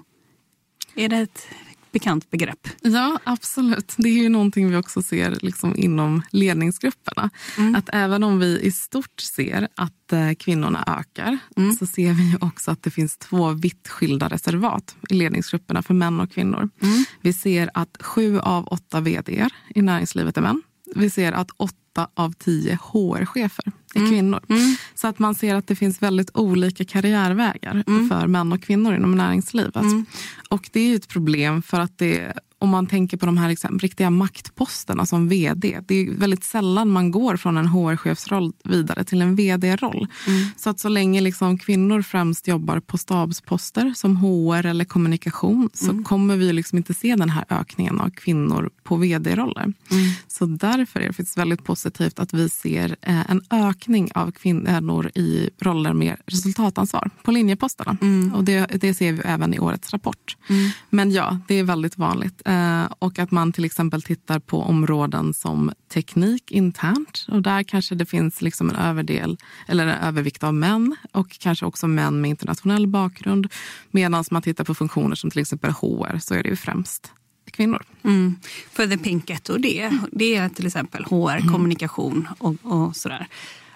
Är 0.99 1.09
det 1.09 1.17
ett 1.17 1.47
bekant 1.91 2.29
begrepp? 2.29 2.67
Ja, 2.81 3.19
absolut. 3.23 3.93
Det 3.97 4.09
är 4.09 4.13
ju 4.23 4.29
någonting 4.29 4.69
vi 4.69 4.75
också 4.75 5.01
ser 5.01 5.37
liksom 5.41 5.75
inom 5.75 6.21
ledningsgrupperna. 6.31 7.29
Mm. 7.57 7.75
Att 7.75 7.89
även 7.93 8.23
om 8.23 8.39
vi 8.39 8.59
i 8.59 8.71
stort 8.71 9.21
ser 9.21 9.67
att 9.75 10.13
eh, 10.13 10.33
kvinnorna 10.39 10.83
ökar 10.99 11.37
mm. 11.57 11.75
så 11.75 11.85
ser 11.85 12.13
vi 12.13 12.37
också 12.41 12.71
att 12.71 12.83
det 12.83 12.91
finns 12.91 13.17
två 13.17 13.51
vitt 13.51 13.87
skilda 13.87 14.27
reservat 14.27 14.95
i 15.09 15.13
ledningsgrupperna 15.13 15.81
för 15.81 15.93
män 15.93 16.19
och 16.19 16.31
kvinnor. 16.31 16.69
Mm. 16.81 17.05
Vi 17.21 17.33
ser 17.33 17.69
att 17.73 17.97
sju 17.99 18.39
av 18.39 18.67
åtta 18.67 18.99
vd 18.99 19.47
i 19.75 19.81
näringslivet 19.81 20.37
är 20.37 20.41
män. 20.41 20.61
Vi 20.95 21.09
ser 21.09 21.31
att 21.31 21.49
åtta 21.57 21.75
av 22.13 22.33
tio 22.33 22.79
HR-chefer 22.81 23.71
är 23.95 23.99
mm. 23.99 24.11
kvinnor. 24.11 24.41
Mm. 24.49 24.75
Så 24.95 25.07
att 25.07 25.19
man 25.19 25.35
ser 25.35 25.55
att 25.55 25.67
det 25.67 25.75
finns 25.75 26.01
väldigt 26.01 26.37
olika 26.37 26.85
karriärvägar 26.85 27.83
mm. 27.87 28.09
för 28.09 28.27
män 28.27 28.53
och 28.53 28.63
kvinnor 28.63 28.95
inom 28.95 29.15
näringslivet. 29.15 29.75
Mm. 29.75 30.05
Och 30.49 30.69
det 30.73 30.79
är 30.79 30.95
ett 30.95 31.07
problem 31.07 31.61
för 31.61 31.79
att 31.79 31.97
det 31.97 32.33
om 32.59 32.69
man 32.69 32.87
tänker 32.87 33.17
på 33.17 33.25
de 33.25 33.37
här 33.37 33.49
liksom, 33.49 33.79
riktiga 33.79 34.09
maktposterna 34.09 35.05
som 35.05 35.29
vd. 35.29 35.79
Det 35.87 35.95
är 35.95 36.13
väldigt 36.13 36.43
sällan 36.43 36.89
man 36.89 37.11
går 37.11 37.37
från 37.37 37.57
en 37.57 37.67
HR-chefsroll 37.67 38.53
vidare 38.63 39.03
till 39.03 39.21
en 39.21 39.35
vd-roll. 39.35 40.07
Mm. 40.27 40.47
Så 40.55 40.69
att 40.69 40.79
så 40.79 40.89
länge 40.89 41.21
liksom 41.21 41.57
kvinnor 41.57 42.01
främst 42.01 42.47
jobbar 42.47 42.79
på 42.79 42.97
stabsposter 42.97 43.93
som 43.95 44.15
HR 44.17 44.65
eller 44.65 44.85
kommunikation 44.85 45.69
så 45.73 45.91
mm. 45.91 46.03
kommer 46.03 46.37
vi 46.37 46.53
liksom 46.53 46.77
inte 46.77 46.93
se 46.93 47.15
den 47.15 47.29
här 47.29 47.45
ökningen 47.49 47.99
av 47.99 48.09
kvinnor 48.09 48.69
på 48.89 48.95
vd-roller. 48.95 49.63
Mm. 49.63 50.11
Så 50.27 50.45
därför 50.45 50.99
är 50.99 51.07
det 51.07 51.13
faktiskt 51.13 51.37
väldigt 51.37 51.63
positivt 51.63 52.19
att 52.19 52.33
vi 52.33 52.49
ser 52.49 52.95
eh, 53.01 53.31
en 53.31 53.41
ökning 53.49 54.09
av 54.15 54.31
kvinnor 54.31 55.11
i 55.15 55.49
roller 55.59 55.93
med 55.93 56.15
resultatansvar 56.25 57.09
på 57.23 57.31
linjeposterna. 57.31 57.97
Mm. 58.01 58.33
Och 58.33 58.43
det, 58.43 58.65
det, 58.65 58.93
ser 58.93 59.11
vi 59.13 59.21
även 59.25 59.53
i 59.53 59.59
årets 59.59 59.93
rapport. 59.93 60.37
Mm. 60.49 60.71
Men 60.89 61.11
ja, 61.11 61.39
det 61.47 61.55
är 61.55 61.63
väldigt 61.63 61.97
vanligt 61.97 62.41
Eh, 62.49 62.85
och 62.99 63.19
att 63.19 63.31
man 63.31 63.51
till 63.51 63.65
exempel 63.65 64.01
tittar 64.01 64.39
på 64.39 64.61
områden 64.61 65.33
som 65.33 65.71
teknik 65.93 66.51
internt. 66.51 67.25
Och 67.27 67.41
där 67.41 67.63
kanske 67.63 67.95
det 67.95 68.05
finns 68.05 68.41
liksom 68.41 68.69
en 68.69 68.75
överdel 68.75 69.37
eller 69.67 69.87
en 69.87 69.99
övervikt 70.07 70.43
av 70.43 70.53
män 70.53 70.95
och 71.11 71.29
kanske 71.39 71.65
också 71.65 71.87
män 71.87 72.21
med 72.21 72.29
internationell 72.29 72.87
bakgrund. 72.87 73.47
Medan 73.91 74.23
man 74.31 74.41
tittar 74.41 74.63
på 74.63 74.75
funktioner 74.75 75.15
som 75.15 75.31
till 75.31 75.41
exempel 75.41 75.71
HR 75.71 76.19
så 76.19 76.33
är 76.33 76.43
det 76.43 76.49
ju 76.49 76.55
främst 76.55 77.11
kvinnor. 77.59 77.83
Mm. 78.03 78.35
För 78.71 78.87
The 78.87 78.97
Pink 78.97 79.25
Ghetto, 79.25 79.57
det, 79.57 79.91
det 80.11 80.35
är 80.35 80.49
till 80.49 80.65
exempel 80.65 81.03
HR, 81.03 81.37
mm. 81.37 81.53
kommunikation 81.53 82.27
och, 82.37 82.55
och 82.63 82.95
sådär. 82.95 83.27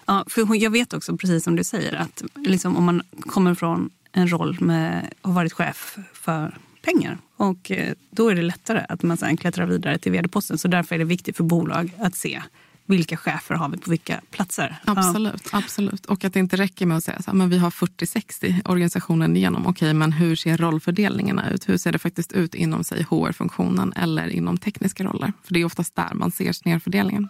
Ja, 0.05 0.25
för 0.27 0.55
jag 0.55 0.71
vet 0.71 0.93
också, 0.93 1.17
precis 1.17 1.43
som 1.43 1.55
du 1.55 1.63
säger, 1.63 1.93
att 1.93 2.23
liksom 2.35 2.77
om 2.77 2.83
man 2.83 3.01
kommer 3.19 3.55
från 3.55 3.89
en 4.11 4.27
roll 4.31 4.57
med 4.61 5.13
har 5.21 5.33
varit 5.33 5.53
chef 5.53 5.97
för 6.13 6.57
pengar. 6.81 7.17
Och 7.37 7.71
eh, 7.71 7.93
då 8.11 8.29
är 8.29 8.35
det 8.35 8.41
lättare 8.41 8.85
att 8.89 9.03
man 9.03 9.17
sen 9.17 9.37
klättrar 9.37 9.65
vidare 9.65 9.97
till 9.97 10.11
vd-posten. 10.11 10.57
Så 10.57 10.67
därför 10.67 10.95
är 10.95 10.99
det 10.99 11.05
viktigt 11.05 11.37
för 11.37 11.43
bolag 11.43 11.91
att 11.99 12.15
se 12.15 12.41
vilka 12.85 13.17
chefer 13.17 13.55
har 13.55 13.69
vi 13.69 13.77
på 13.77 13.89
vilka 13.89 14.21
platser. 14.31 14.77
Absolut. 14.85 15.49
Ja. 15.51 15.57
absolut. 15.57 16.05
Och 16.05 16.25
att 16.25 16.33
det 16.33 16.39
inte 16.39 16.55
räcker 16.55 16.85
med 16.85 16.97
att 16.97 17.03
säga 17.03 17.17
att 17.25 17.49
vi 17.49 17.57
har 17.57 17.69
40-60 17.69 18.69
organisationen 18.71 19.37
igenom. 19.37 19.67
Okej, 19.67 19.93
men 19.93 20.11
hur 20.11 20.35
ser 20.35 20.57
rollfördelningarna 20.57 21.49
ut? 21.49 21.69
Hur 21.69 21.77
ser 21.77 21.91
det 21.91 21.99
faktiskt 21.99 22.31
ut 22.33 22.55
inom 22.55 22.83
sig 22.83 23.03
HR-funktionen 23.03 23.93
eller 23.93 24.27
inom 24.27 24.57
tekniska 24.57 25.03
roller? 25.03 25.33
För 25.43 25.53
det 25.53 25.61
är 25.61 25.65
oftast 25.65 25.95
där 25.95 26.13
man 26.13 26.31
ser 26.31 26.51
snedfördelningen. 26.51 27.29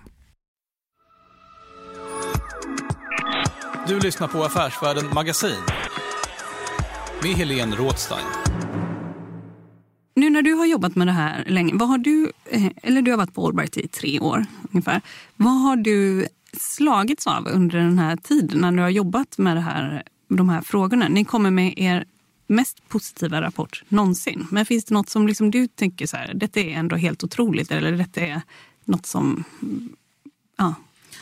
Du 3.91 3.99
lyssnar 3.99 4.27
på 4.27 4.43
Affärsvärlden 4.43 5.05
Magasin 5.13 5.63
med 7.23 7.31
Helene 7.31 7.75
Rådstein. 7.75 8.25
Nu 10.15 10.29
när 10.29 10.41
du 10.41 10.53
har 10.53 10.65
jobbat 10.65 10.95
med 10.95 11.07
det 11.07 11.11
här 11.11 11.45
länge, 11.47 11.73
vad 11.75 11.89
har 11.89 11.97
du, 11.97 12.31
eh, 12.45 12.65
eller 12.83 13.01
du 13.01 13.11
har 13.11 13.17
varit 13.17 13.33
på 13.33 13.47
Allbright 13.47 13.77
i 13.77 13.87
tre 13.87 14.19
år 14.19 14.45
ungefär. 14.71 15.01
Vad 15.35 15.61
har 15.61 15.75
du 15.75 16.27
slagits 16.53 17.27
av 17.27 17.47
under 17.47 17.77
den 17.77 17.99
här 17.99 18.15
tiden 18.15 18.61
när 18.61 18.71
du 18.71 18.81
har 18.81 18.89
jobbat 18.89 19.37
med 19.37 19.57
det 19.57 19.61
här, 19.61 20.03
de 20.27 20.49
här 20.49 20.61
frågorna? 20.61 21.07
Ni 21.07 21.25
kommer 21.25 21.51
med 21.51 21.73
er 21.77 22.05
mest 22.47 22.89
positiva 22.89 23.41
rapport 23.41 23.83
någonsin. 23.87 24.47
Men 24.51 24.65
finns 24.65 24.85
det 24.85 24.93
något 24.93 25.09
som 25.09 25.27
liksom 25.27 25.51
du 25.51 25.67
tänker 25.67 26.07
så 26.07 26.17
här, 26.17 26.33
detta 26.33 26.59
är 26.59 26.69
ändå 26.69 26.95
helt 26.95 27.23
otroligt 27.23 27.71
eller 27.71 27.91
detta 27.91 28.21
är 28.21 28.41
något 28.85 29.05
som 29.05 29.43
ja, 30.57 30.75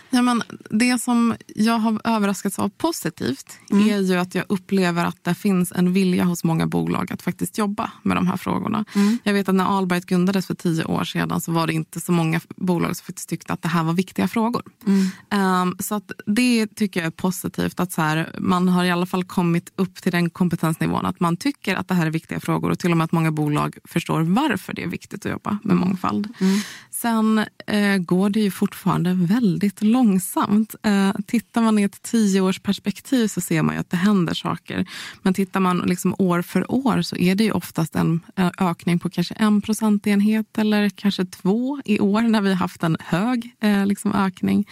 Ja, 0.10 0.22
men 0.22 0.44
det 0.70 1.02
som 1.02 1.36
jag 1.56 1.78
har 1.78 2.02
överraskats 2.04 2.60
av 2.60 2.70
positivt 2.70 3.60
mm. 3.72 3.90
är 3.90 4.00
ju 4.00 4.16
att 4.16 4.36
jag 4.36 4.46
upplever 4.50 5.06
att 5.06 5.24
det 5.24 5.36
finns 5.36 5.72
en 5.72 5.94
vilja 5.94 6.24
hos 6.24 6.44
många 6.44 6.68
bolag 6.68 7.14
att 7.14 7.22
faktiskt 7.22 7.58
jobba 7.58 7.92
med 8.04 8.18
de 8.18 8.28
här 8.28 8.38
frågorna. 8.38 8.86
Mm. 8.96 9.18
Jag 9.24 9.34
vet 9.34 9.50
att 9.50 9.56
när 9.56 9.78
Allbright 9.78 10.06
grundades 10.06 10.48
för 10.48 10.54
tio 10.54 10.84
år 10.84 11.04
sedan 11.04 11.42
så 11.42 11.52
var 11.52 11.68
det 11.68 11.74
inte 11.74 12.00
så 12.00 12.12
många 12.12 12.42
bolag 12.56 12.96
som 12.96 13.06
faktiskt 13.06 13.30
tyckte 13.30 13.54
att 13.54 13.62
det 13.62 13.68
här 13.68 13.84
var 13.84 13.94
viktiga 13.94 14.28
frågor. 14.28 14.64
Mm. 14.88 15.62
Um, 15.62 15.78
så 15.80 15.96
att 15.96 16.12
det 16.26 16.68
tycker 16.68 17.00
jag 17.00 17.08
är 17.08 17.12
positivt. 17.12 17.80
att 17.80 17.92
så 17.92 18.02
här, 18.02 18.36
Man 18.40 18.68
har 18.68 18.86
i 18.86 18.92
alla 18.92 19.06
fall 19.06 19.24
kommit 19.24 19.72
upp 19.76 19.96
till 19.96 20.12
den 20.12 20.30
kompetensnivån 20.30 21.06
att 21.06 21.20
man 21.20 21.38
tycker 21.38 21.76
att 21.76 21.88
det 21.88 21.94
här 21.94 22.06
är 22.06 22.12
viktiga 22.12 22.40
frågor 22.40 22.70
och 22.70 22.80
till 22.80 22.92
och 22.92 22.98
med 22.98 23.06
att 23.06 23.12
många 23.12 23.32
bolag 23.32 23.78
förstår 23.84 24.22
varför 24.22 24.74
det 24.74 24.84
är 24.84 24.88
viktigt 24.88 25.26
att 25.26 25.32
jobba 25.32 25.58
med 25.64 25.76
mångfald. 25.76 26.34
Mm. 26.40 26.60
Sen 26.92 27.46
eh, 27.68 27.98
går 27.98 28.30
det 28.30 28.40
ju 28.40 28.52
fortfarande 28.52 29.14
väldigt 29.14 29.82
långsamt. 30.00 30.76
Eh, 30.84 31.12
tittar 31.28 31.62
man 31.62 31.80
i 31.80 31.84
ett 31.84 32.02
tioårsperspektiv 32.02 33.28
så 33.28 33.42
ser 33.42 33.62
man 33.62 33.76
ju 33.76 33.82
att 33.82 33.90
det 33.90 33.98
händer 33.98 34.34
saker. 34.34 34.86
Men 35.22 35.34
tittar 35.34 35.60
man 35.60 35.78
liksom 35.78 36.16
år 36.18 36.42
för 36.42 36.72
år 36.72 37.02
så 37.02 37.16
är 37.16 37.36
det 37.36 37.44
ju 37.44 37.52
oftast 37.52 37.96
en 37.96 38.22
eh, 38.36 38.52
ökning 38.58 39.00
på 39.00 39.10
kanske 39.10 39.34
en 39.34 39.62
procentenhet 39.62 40.58
eller 40.58 40.90
kanske 40.90 41.26
två 41.26 41.82
i 41.86 42.00
år 42.00 42.22
när 42.22 42.42
vi 42.42 42.50
har 42.50 42.56
haft 42.56 42.84
en 42.84 42.98
hög 43.00 43.56
eh, 43.62 43.86
liksom 43.86 44.14
ökning. 44.14 44.68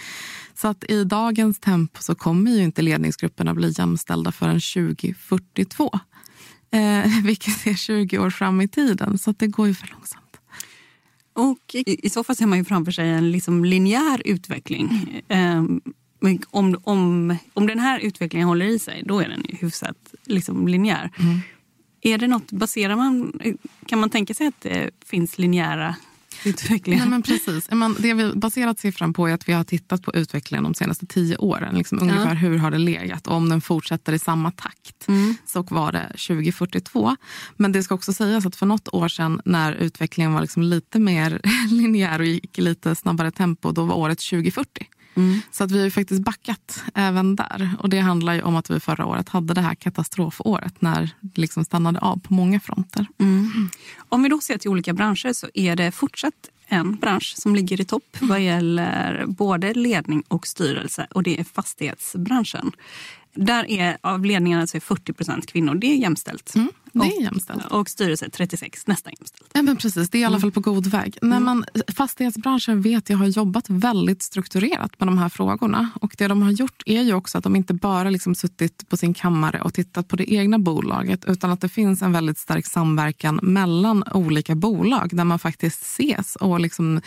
Så 0.56 0.68
att 0.68 0.84
i 0.90 1.04
dagens 1.04 1.60
tempo 1.60 2.02
så 2.02 2.16
kommer 2.16 2.52
ju 2.52 2.63
inte 2.63 2.82
ledningsgrupperna 2.82 3.54
bli 3.54 3.74
jämställda 3.78 4.32
förrän 4.32 4.60
2042. 4.60 6.00
Eh, 6.72 7.24
vilket 7.24 7.68
är 7.68 7.74
20 7.74 8.20
år 8.20 8.30
fram 8.30 8.62
i 8.62 8.68
tiden, 8.68 9.18
så 9.18 9.32
det 9.32 9.48
går 9.48 9.68
ju 9.68 9.74
för 9.74 9.88
långsamt. 9.88 10.27
Och 11.38 11.76
i, 11.76 12.10
så 12.10 12.23
fall 12.23 12.36
ser 12.36 12.45
man 12.45 12.58
ju 12.58 12.65
framför 12.65 12.91
sig 12.91 13.10
en 13.10 13.32
liksom 13.32 13.65
linjär 13.65 14.21
utveckling. 14.26 15.21
Mm. 15.28 15.58
Um, 15.58 15.82
om, 16.52 16.76
om, 16.84 17.38
om 17.54 17.67
den 17.67 17.80
här 17.80 18.00
utvecklingen 18.00 18.47
håller 18.47 18.65
i 18.65 18.80
sig, 18.80 19.04
då 19.06 19.19
är 19.19 19.30
den 19.30 19.45
ju 19.50 19.56
hyfsat 19.56 20.13
liksom, 20.26 20.67
linjär. 20.67 21.12
Mm. 21.19 21.39
Är 22.02 22.17
det 22.17 22.28
något, 22.28 22.52
baserar 22.52 22.95
man, 22.95 23.39
kan 23.86 24.00
man 24.00 24.10
tänka 24.10 24.34
sig 24.34 24.47
att 24.47 24.62
det 24.62 24.89
finns 25.06 25.38
linjära 25.38 25.95
utvecklingen. 26.45 27.00
Nej, 27.00 27.10
men 27.10 27.21
precis. 27.21 27.69
Det 28.00 28.13
vi 28.13 28.32
baserat 28.36 28.80
siffran 28.80 29.13
på 29.13 29.28
är 29.28 29.34
att 29.34 29.50
vi 29.50 29.54
har 29.54 29.63
tittat 29.63 30.04
på 30.04 30.13
utvecklingen 30.13 30.63
de 30.63 30.73
senaste 30.73 31.06
tio 31.06 31.38
åren. 31.38 31.76
Liksom 31.76 32.00
ungefär 32.02 32.28
ja. 32.28 32.34
hur 32.34 32.58
har 32.58 32.71
det 32.71 32.78
legat 32.78 33.28
och 33.28 33.36
om 33.36 33.50
den 33.50 33.62
fortsätter 33.62 34.13
i 34.13 34.19
samma 34.19 34.52
takt 34.52 35.08
mm. 35.08 35.36
så 35.45 35.62
var 35.62 35.91
det 35.91 36.08
2042. 36.08 37.15
Men 37.56 37.71
det 37.71 37.84
ska 37.84 37.95
också 37.95 38.13
sägas 38.13 38.45
att 38.45 38.56
för 38.56 38.65
något 38.65 38.93
år 38.93 39.08
sedan 39.08 39.41
när 39.45 39.73
utvecklingen 39.73 40.34
var 40.34 40.41
liksom 40.41 40.63
lite 40.63 41.00
mer 41.00 41.41
linjär 41.71 42.19
och 42.19 42.26
gick 42.26 42.60
i 42.60 42.62
lite 42.62 42.95
snabbare 42.95 43.32
tempo, 43.32 43.71
då 43.71 43.84
var 43.84 43.95
året 43.95 44.19
2040. 44.19 44.88
Mm. 45.17 45.41
Så 45.51 45.63
att 45.63 45.71
vi 45.71 45.84
har 45.84 45.89
faktiskt 45.89 46.21
backat 46.21 46.84
även 46.93 47.36
där. 47.36 47.71
Och 47.80 47.89
Det 47.89 47.99
handlar 47.99 48.34
ju 48.34 48.41
om 48.41 48.56
att 48.56 48.69
vi 48.69 48.80
förra 48.80 49.06
året 49.06 49.30
hade 49.30 49.53
det 49.53 49.62
här 49.62 49.75
katastrofåret 49.75 50.82
när 50.82 51.10
det 51.21 51.41
liksom 51.41 51.65
stannade 51.65 51.99
av 51.99 52.19
på 52.19 52.34
många 52.34 52.60
fronter. 52.60 53.06
Mm. 53.19 53.69
Om 54.10 54.23
vi 54.23 54.30
då 54.30 54.39
ser 54.39 54.58
till 54.58 54.69
olika 54.69 54.93
branscher 54.93 55.34
så 55.34 55.47
är 55.53 55.75
det 55.75 55.91
fortsatt 55.91 56.34
en 56.67 56.95
bransch 56.95 57.34
som 57.38 57.56
ligger 57.56 57.82
i 57.82 57.86
topp 57.86 58.17
vad 58.19 58.41
gäller 58.41 59.25
både 59.27 59.73
ledning 59.73 60.23
och 60.27 60.47
styrelse 60.47 61.08
och 61.12 61.23
det 61.23 61.39
är 61.39 61.43
fastighetsbranschen. 61.43 62.71
Där 63.34 63.71
är 63.71 63.97
av 64.01 64.25
ledningarna 64.25 64.67
så 64.67 64.77
är 64.77 64.82
40 64.82 65.13
procent 65.13 65.45
kvinnor. 65.45 65.75
Det 65.75 65.88
är 65.88 65.95
jämställt. 65.95 66.56
Mm. 66.56 66.69
Det 67.05 67.17
är 67.17 67.21
jämställt. 67.21 67.65
Och 67.65 67.89
styrelse 67.89 68.29
36, 68.29 68.88
nästan 68.88 69.13
jämställt. 69.19 69.49
Ja, 69.53 69.62
men 69.62 69.77
precis, 69.77 70.10
det 70.10 70.17
är 70.17 70.19
i 70.19 70.25
alla 70.25 70.39
fall 70.39 70.51
på 70.51 70.60
god 70.60 70.88
väg. 70.88 71.17
Mm. 71.21 71.29
När 71.29 71.39
man, 71.39 71.65
fastighetsbranschen 71.95 72.81
vet 72.81 73.10
jag 73.10 73.17
har 73.17 73.25
jobbat 73.25 73.69
väldigt 73.69 74.21
strukturerat 74.23 74.99
med 74.99 75.07
de 75.07 75.17
här 75.17 75.29
frågorna. 75.29 75.89
Och 76.01 76.15
Det 76.17 76.27
de 76.27 76.41
har 76.41 76.51
gjort 76.51 76.83
är 76.86 77.01
ju 77.01 77.13
också 77.13 77.38
att 77.38 77.43
de 77.43 77.55
inte 77.55 77.73
bara 77.73 78.10
liksom 78.10 78.36
suttit 78.36 78.89
på 78.89 78.97
sin 78.97 79.13
kammare 79.13 79.62
och 79.62 79.73
tittat 79.73 80.07
på 80.07 80.15
det 80.15 80.33
egna 80.33 80.60
bolaget 80.60 81.25
utan 81.25 81.51
att 81.51 81.62
det 81.62 81.69
finns 81.69 82.01
en 82.01 82.12
väldigt 82.12 82.38
stark 82.38 82.65
samverkan 82.65 83.39
mellan 83.43 84.03
olika 84.13 84.55
bolag 84.55 85.10
där 85.13 85.23
man 85.23 85.39
faktiskt 85.39 85.81
ses 85.81 86.36
och 86.36 86.60
liksom 86.60 87.01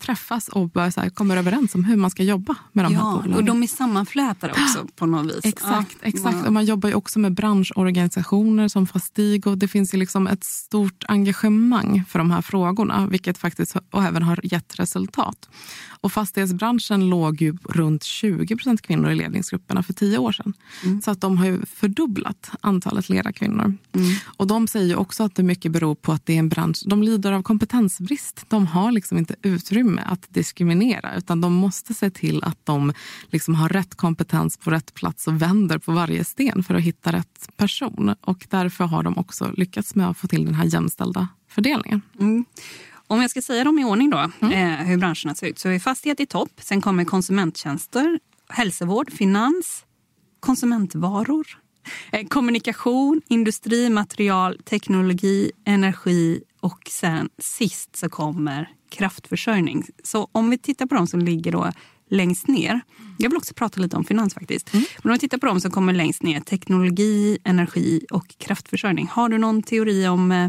träffas 0.00 0.48
och 0.48 0.70
här, 0.74 1.10
kommer 1.10 1.36
överens 1.36 1.74
om 1.74 1.84
hur 1.84 1.96
man 1.96 2.10
ska 2.10 2.22
jobba 2.22 2.56
med 2.72 2.84
de 2.84 2.94
ja, 2.94 3.00
här 3.00 3.10
bolagen. 3.10 3.34
Och 3.34 3.44
de 3.44 3.62
är 3.62 3.66
sammanflätade 3.66 4.52
också 4.52 4.86
på 4.96 5.06
något 5.06 5.26
vis. 5.26 5.40
Exakt. 5.44 5.96
Exakt. 6.02 6.46
Och 6.46 6.52
man 6.52 6.64
jobbar 6.64 6.88
ju 6.88 6.94
också 6.94 7.18
med 7.18 7.34
branschorganisationer 7.34 8.68
som 8.68 8.86
Fastigo. 9.16 9.54
Det 9.56 9.68
finns 9.68 9.94
ju 9.94 9.98
liksom 9.98 10.26
ett 10.26 10.44
stort 10.44 11.04
engagemang 11.08 12.04
för 12.08 12.18
de 12.18 12.30
här 12.30 12.42
frågorna 12.42 13.06
vilket 13.06 13.38
faktiskt 13.38 13.76
och 13.90 14.04
även 14.04 14.22
har 14.22 14.40
gett 14.42 14.78
resultat. 14.78 15.48
Och 16.00 16.12
fastighetsbranschen 16.12 17.08
låg 17.08 17.42
ju 17.42 17.56
runt 17.64 18.02
20% 18.02 18.82
kvinnor 18.82 19.10
i 19.10 19.14
ledningsgrupperna 19.14 19.82
för 19.82 19.92
tio 19.92 20.18
år 20.18 20.32
sedan. 20.32 20.52
Mm. 20.84 21.02
Så 21.02 21.10
att 21.10 21.20
de 21.20 21.38
har 21.38 21.46
ju 21.46 21.66
fördubblat 21.66 22.50
antalet 22.60 23.08
ledarkvinnor. 23.08 23.64
Mm. 23.64 24.14
Och 24.36 24.46
de 24.46 24.68
säger 24.68 24.96
också 24.96 25.24
att 25.24 25.34
det 25.34 25.42
mycket 25.42 25.72
beror 25.72 25.94
på 25.94 26.12
att 26.12 26.26
det 26.26 26.34
är 26.34 26.38
en 26.38 26.48
bransch, 26.48 26.82
de 26.86 27.02
lider 27.02 27.32
av 27.32 27.42
kompetensbrist. 27.42 28.44
De 28.48 28.66
har 28.66 28.92
liksom 28.92 29.18
inte 29.18 29.34
utrymme 29.42 30.02
att 30.06 30.26
diskriminera 30.28 31.16
utan 31.16 31.40
de 31.40 31.52
måste 31.52 31.94
se 31.94 32.10
till 32.10 32.44
att 32.44 32.58
de 32.64 32.92
liksom 33.30 33.54
har 33.54 33.68
rätt 33.68 33.94
kompetens 33.94 34.56
på 34.56 34.70
rätt 34.70 34.94
plats 34.94 35.26
och 35.26 35.42
vänder 35.42 35.78
på 35.78 35.92
varje 35.92 36.24
sten 36.24 36.62
för 36.62 36.74
att 36.74 36.82
hitta 36.82 37.12
rätt 37.12 37.48
person. 37.56 38.14
Och 38.20 38.46
därför 38.50 38.84
har 38.84 39.05
de 39.06 39.18
också 39.18 39.52
lyckats 39.56 39.94
med 39.94 40.08
att 40.08 40.18
få 40.18 40.26
till 40.26 40.44
den 40.44 40.54
här 40.54 40.64
jämställda 40.64 41.28
fördelningen. 41.48 42.02
Mm. 42.20 42.44
Om 43.06 43.20
jag 43.20 43.30
ska 43.30 43.42
säga 43.42 43.64
dem 43.64 43.78
i 43.78 43.84
ordning 43.84 44.10
då, 44.10 44.30
mm. 44.40 44.52
eh, 44.52 44.86
hur 44.86 44.96
branscherna 44.96 45.34
ser 45.34 45.46
ut, 45.46 45.58
så 45.58 45.68
är 45.68 45.78
fastighet 45.78 46.20
i 46.20 46.26
topp. 46.26 46.50
Sen 46.58 46.80
kommer 46.80 47.04
konsumenttjänster, 47.04 48.18
hälsovård, 48.48 49.12
finans, 49.12 49.84
konsumentvaror, 50.40 51.46
eh, 52.12 52.26
kommunikation, 52.26 53.22
industri, 53.28 53.90
material, 53.90 54.58
teknologi, 54.64 55.50
energi 55.64 56.42
och 56.60 56.88
sen 56.90 57.28
sist 57.38 57.96
så 57.96 58.08
kommer 58.08 58.68
kraftförsörjning. 58.88 59.84
Så 60.04 60.28
om 60.32 60.50
vi 60.50 60.58
tittar 60.58 60.86
på 60.86 60.94
de 60.94 61.06
som 61.06 61.20
ligger 61.20 61.52
då 61.52 61.72
längst 62.10 62.48
ner. 62.48 62.80
Jag 63.18 63.30
vill 63.30 63.36
också 63.36 63.54
prata 63.54 63.80
lite 63.80 63.96
om 63.96 64.04
finans 64.04 64.34
faktiskt. 64.34 64.74
Mm. 64.74 64.86
Men 65.02 65.10
om 65.10 65.12
vi 65.12 65.18
tittar 65.18 65.38
på 65.38 65.46
de 65.46 65.60
som 65.60 65.70
kommer 65.70 65.92
längst 65.92 66.22
ner, 66.22 66.40
teknologi, 66.40 67.38
energi 67.44 68.06
och 68.10 68.38
kraftförsörjning. 68.38 69.08
Har 69.12 69.28
du 69.28 69.38
någon 69.38 69.62
teori 69.62 70.08
om 70.08 70.32
eh, 70.32 70.48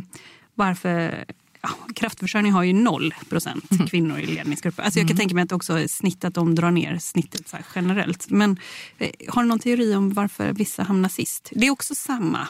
varför 0.55 1.25
ja, 1.61 1.69
kraftförsörjning 1.95 2.51
har 2.51 2.63
ju 2.63 2.73
noll 2.73 3.13
procent 3.29 3.71
mm. 3.71 3.87
kvinnor 3.87 4.19
i 4.19 4.25
ledningsgrupper. 4.25 4.83
Alltså 4.83 4.99
jag 4.99 5.07
kan 5.07 5.15
mm. 5.15 5.19
tänka 5.19 5.35
mig 5.35 5.43
att 5.43 5.51
också 5.51 5.87
snittet 5.87 6.33
de 6.33 6.55
drar 6.55 6.71
ner 6.71 6.97
snittet 6.97 7.53
generellt. 7.75 8.29
Men 8.29 8.59
eh, 8.97 9.09
har 9.29 9.41
du 9.41 9.47
någon 9.47 9.59
teori 9.59 9.95
om 9.95 10.13
varför 10.13 10.53
vissa 10.53 10.83
hamnar 10.83 11.09
sist? 11.09 11.51
Det 11.55 11.67
är 11.67 11.71
också 11.71 11.95
samma 11.95 12.47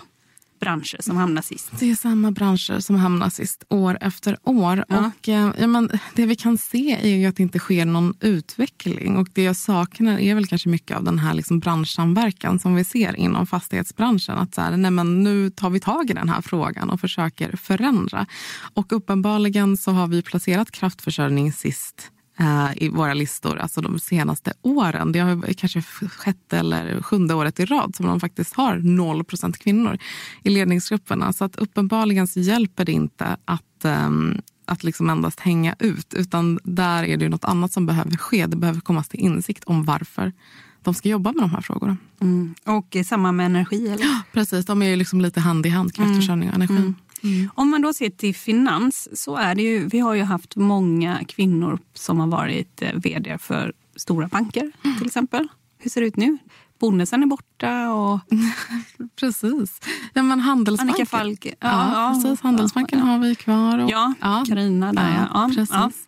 branscher 0.60 0.98
som 1.02 1.18
hamnar 1.18 1.42
sist. 1.42 1.72
Det 1.80 1.92
är 1.92 1.96
samma 1.96 2.32
branscher 2.32 2.80
som 2.80 2.96
hamnar 2.96 3.30
sist 3.30 3.64
år 3.70 3.98
efter 4.02 4.38
år. 4.44 4.86
Ja. 4.88 5.12
Och, 5.20 5.30
eh, 5.30 5.52
ja, 5.60 5.68
men, 5.68 5.90
det 6.16 6.26
vi 6.26 6.36
kan 6.36 6.58
se 6.58 6.98
är 7.24 7.30
att 7.30 7.36
det 7.36 7.44
inte 7.44 7.60
sker 7.60 7.86
någon 7.86 8.14
utveckling. 8.20 9.18
Och 9.18 9.28
Det 9.34 9.44
jag 9.44 9.56
saknar 9.56 10.20
är 10.20 10.36
väl 10.36 10.48
kanske 10.48 10.70
mycket 10.70 10.98
av 10.98 11.04
den 11.04 11.20
här 11.20 11.34
liksom 11.34 11.60
branschsamverkan 11.60 12.60
som 12.60 12.76
vi 12.76 12.84
ser 12.84 13.16
inom 13.16 13.48
fastighetsbranschen. 13.48 14.38
Att 14.38 14.56
så 14.56 14.62
här, 14.62 14.78
nej, 14.78 14.92
men 14.92 15.24
nu 15.24 15.50
tar 15.50 15.70
vi 15.70 15.80
tag 15.80 16.10
i 16.10 16.14
den 16.14 16.30
här 16.30 16.42
frågan 16.42 16.90
och 16.90 17.02
försöker 17.02 17.56
förändra. 17.56 18.26
Och 18.74 18.94
uppenbarligen 18.94 19.78
så 19.78 19.92
har 19.92 20.08
vi 20.08 20.22
placerat 20.22 20.72
kraftförsörjning 20.72 21.54
sist 21.54 22.12
Eh, 22.40 22.70
i 22.76 22.90
våra 22.90 23.14
listor 23.14 23.58
alltså 23.58 23.82
de 23.82 24.00
senaste 24.00 24.54
åren. 24.62 25.12
Det 25.12 25.20
har 25.20 25.54
kanske 25.54 25.82
sjätte 25.82 26.58
eller 26.58 27.02
sjunde 27.02 27.34
året 27.34 27.60
i 27.60 27.66
rad 27.66 27.96
som 27.96 28.06
de 28.06 28.20
faktiskt 28.20 28.54
har 28.54 28.78
0% 28.78 29.54
kvinnor 29.58 29.98
i 30.44 30.50
ledningsgrupperna. 30.50 31.34
Så 31.34 31.46
att 31.46 31.56
uppenbarligen 31.56 32.28
så 32.28 32.40
hjälper 32.40 32.86
det 32.86 32.92
inte 32.92 33.38
att 33.46 33.64
um, 33.84 34.42
att 34.66 34.84
liksom 34.84 35.10
endast 35.10 35.40
hänga 35.40 35.76
ut. 35.80 36.14
Utan 36.14 36.60
där 36.64 37.04
är 37.04 37.18
det 37.18 37.30
något 37.30 37.46
annat 37.46 37.74
som 37.74 37.86
behöver 37.86 38.18
ske. 38.18 38.46
Det 38.46 38.58
behöver 38.58 38.82
komma 38.82 39.04
till 39.04 39.20
insikt 39.20 39.64
om 39.64 39.84
varför 39.84 40.34
de 40.82 40.94
ska 40.94 41.10
jobba 41.10 41.32
med 41.32 41.44
de 41.44 41.50
här 41.50 41.62
frågorna. 41.62 41.98
Mm. 42.22 42.56
Och 42.66 42.98
samma 43.06 43.32
med 43.32 43.46
energi? 43.46 43.88
Eller? 43.88 44.04
Ja, 44.04 44.22
precis. 44.34 44.66
De 44.66 44.82
är 44.82 44.96
liksom 44.96 45.22
lite 45.22 45.40
hand 45.40 45.66
i 45.66 45.70
hand, 45.70 45.94
kraftförsörjning 45.94 46.50
och 46.50 46.56
energi. 46.56 46.76
Mm. 46.76 46.96
Mm. 47.24 47.50
Om 47.56 47.70
man 47.70 47.82
då 47.82 47.94
ser 47.94 48.10
till 48.10 48.36
finans 48.36 49.22
så 49.24 49.36
är 49.36 49.56
det 49.56 49.62
ju, 49.62 49.88
vi 49.88 50.00
har 50.00 50.14
ju 50.14 50.24
haft 50.24 50.56
många 50.56 51.20
kvinnor 51.28 51.80
som 51.94 52.20
har 52.20 52.28
varit 52.28 52.82
eh, 52.82 52.94
vd 52.94 53.38
för 53.38 53.74
stora 53.96 54.28
banker 54.28 54.72
mm. 54.84 54.98
till 54.98 55.08
exempel. 55.08 55.48
Hur 55.78 55.90
ser 55.90 56.02
det 56.02 56.08
ut 56.08 56.18
nu? 56.18 56.38
Bonnesen 56.80 57.24
är 57.24 57.28
borta. 57.28 57.92
Och... 57.92 58.20
precis. 59.20 59.82
Ja, 60.14 60.24
men 60.24 60.40
Handelsbanken. 60.40 60.96
Annika 60.96 61.06
Falk. 61.06 61.46
Ja, 61.46 61.54
ja, 61.60 62.14
precis. 62.14 62.42
Handelsbanken 62.42 63.00
ja, 63.00 63.06
har 63.06 63.20
vi 63.20 63.36
kvar. 63.36 63.80
Och... 63.80 63.90
Ja, 63.92 64.44
Carina 64.48 64.94
där. 64.94 65.28
Ja, 65.34 65.52
precis. 65.56 66.08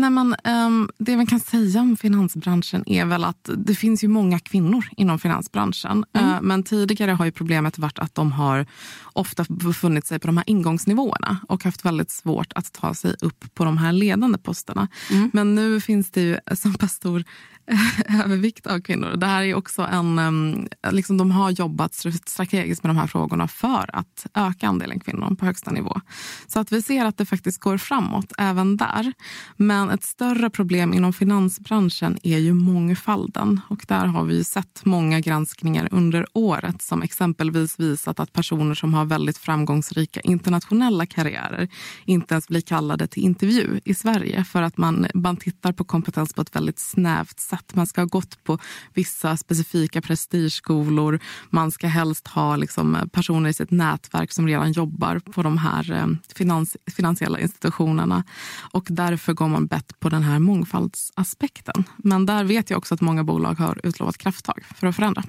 Nej, 0.00 0.10
men, 0.10 0.36
um, 0.44 0.90
det 0.98 1.16
man 1.16 1.26
kan 1.26 1.40
säga 1.40 1.80
om 1.80 1.96
finansbranschen 1.96 2.82
är 2.86 3.04
väl 3.04 3.24
att 3.24 3.50
det 3.56 3.74
finns 3.74 4.04
ju 4.04 4.08
många 4.08 4.38
kvinnor 4.38 4.88
inom 4.96 5.18
finansbranschen. 5.18 6.04
Mm. 6.12 6.30
Uh, 6.30 6.42
men 6.42 6.62
tidigare 6.62 7.10
har 7.10 7.24
ju 7.24 7.32
problemet 7.32 7.78
varit 7.78 7.98
att 7.98 8.14
de 8.14 8.32
har 8.32 8.66
ofta 9.12 9.44
befunnit 9.48 10.06
sig 10.06 10.18
på 10.18 10.26
de 10.26 10.36
här 10.36 10.44
ingångsnivåerna 10.46 11.36
och 11.48 11.64
haft 11.64 11.84
väldigt 11.84 12.10
svårt 12.10 12.52
att 12.54 12.72
ta 12.72 12.94
sig 12.94 13.14
upp 13.20 13.54
på 13.54 13.64
de 13.64 13.78
här 13.78 13.92
ledande 13.92 14.38
posterna. 14.38 14.88
Mm. 15.10 15.30
Men 15.32 15.54
nu 15.54 15.80
finns 15.80 16.10
det 16.10 16.20
ju 16.20 16.38
så 16.56 16.72
pass 16.72 16.92
stor 16.92 17.24
övervikt 18.24 18.66
av 18.66 18.80
kvinnor. 18.80 19.16
Det 19.16 19.26
här 19.26 19.42
är 19.42 19.54
också 19.54 19.82
en, 19.82 20.68
liksom 20.90 21.16
de 21.16 21.30
har 21.30 21.50
jobbat 21.50 21.94
strategiskt 22.26 22.82
med 22.82 22.90
de 22.90 22.96
här 22.96 23.06
frågorna 23.06 23.48
för 23.48 23.90
att 23.92 24.26
öka 24.34 24.68
andelen 24.68 25.00
kvinnor 25.00 25.34
på 25.34 25.46
högsta 25.46 25.70
nivå. 25.70 26.00
Så 26.46 26.60
att 26.60 26.72
vi 26.72 26.82
ser 26.82 27.04
att 27.04 27.16
det 27.16 27.26
faktiskt 27.26 27.60
går 27.60 27.78
framåt 27.78 28.32
även 28.38 28.76
där. 28.76 29.12
Men 29.56 29.90
ett 29.90 30.04
större 30.04 30.50
problem 30.50 30.94
inom 30.94 31.12
finansbranschen 31.12 32.18
är 32.22 32.38
ju 32.38 32.54
mångfalden. 32.54 33.60
Och 33.68 33.84
där 33.88 34.06
har 34.06 34.24
vi 34.24 34.44
sett 34.44 34.84
många 34.84 35.20
granskningar 35.20 35.88
under 35.90 36.26
året 36.32 36.82
som 36.82 37.02
exempelvis 37.02 37.80
visat 37.80 38.20
att 38.20 38.32
personer 38.32 38.74
som 38.74 38.94
har 38.94 39.04
väldigt 39.04 39.38
framgångsrika 39.38 40.20
internationella 40.20 41.06
karriärer 41.06 41.68
inte 42.04 42.34
ens 42.34 42.48
blir 42.48 42.60
kallade 42.60 43.06
till 43.06 43.22
intervju 43.22 43.80
i 43.84 43.94
Sverige 43.94 44.44
för 44.44 44.62
att 44.62 44.76
man, 44.76 45.06
man 45.14 45.36
tittar 45.36 45.72
på 45.72 45.84
kompetens 45.84 46.34
på 46.34 46.42
ett 46.42 46.56
väldigt 46.56 46.78
snävt 46.78 47.40
sätt 47.40 47.59
rätt. 47.60 47.74
Man 47.74 47.86
ska 47.86 48.00
ha 48.00 48.06
gått 48.06 48.44
på 48.44 48.58
vissa 48.94 49.36
specifika 49.36 50.00
prestigeskolor. 50.00 51.20
Man 51.50 51.70
ska 51.70 51.86
helst 51.86 52.28
ha 52.28 52.56
liksom 52.56 53.08
personer 53.12 53.50
i 53.50 53.52
sitt 53.52 53.70
nätverk 53.70 54.32
som 54.32 54.46
redan 54.46 54.72
jobbar 54.72 55.18
på 55.18 55.42
de 55.42 55.58
här 55.58 55.92
eh, 55.92 56.06
finans, 56.34 56.76
finansiella 56.86 57.40
institutionerna. 57.40 58.24
Och 58.72 58.86
därför 58.90 59.32
går 59.32 59.48
man 59.48 59.66
bett 59.66 60.00
på 60.00 60.08
den 60.08 60.22
här 60.22 60.38
mångfaldsaspekten. 60.38 61.84
Men 61.96 62.26
där 62.26 62.44
vet 62.44 62.70
jag 62.70 62.78
också 62.78 62.94
att 62.94 63.00
många 63.00 63.24
bolag 63.24 63.54
har 63.54 63.80
utlovat 63.84 64.18
krafttag 64.18 64.64
för 64.74 64.86
att 64.86 64.96
förändra. 64.96 65.22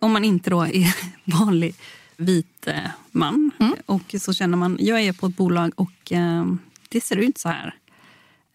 Om 0.00 0.12
man 0.12 0.24
inte 0.24 0.50
då 0.50 0.62
är 0.62 0.96
vanlig 1.24 1.74
vit 2.16 2.66
eh, 2.66 2.90
man 3.12 3.50
mm. 3.60 3.74
och 3.86 4.14
så 4.18 4.32
känner 4.32 4.58
man 4.58 4.76
jag 4.80 5.00
är 5.00 5.12
på 5.12 5.26
ett 5.26 5.36
bolag 5.36 5.72
och 5.76 6.12
eh, 6.12 6.44
det 6.88 7.00
ser 7.00 7.16
ut 7.16 7.38
så 7.38 7.48
här. 7.48 7.74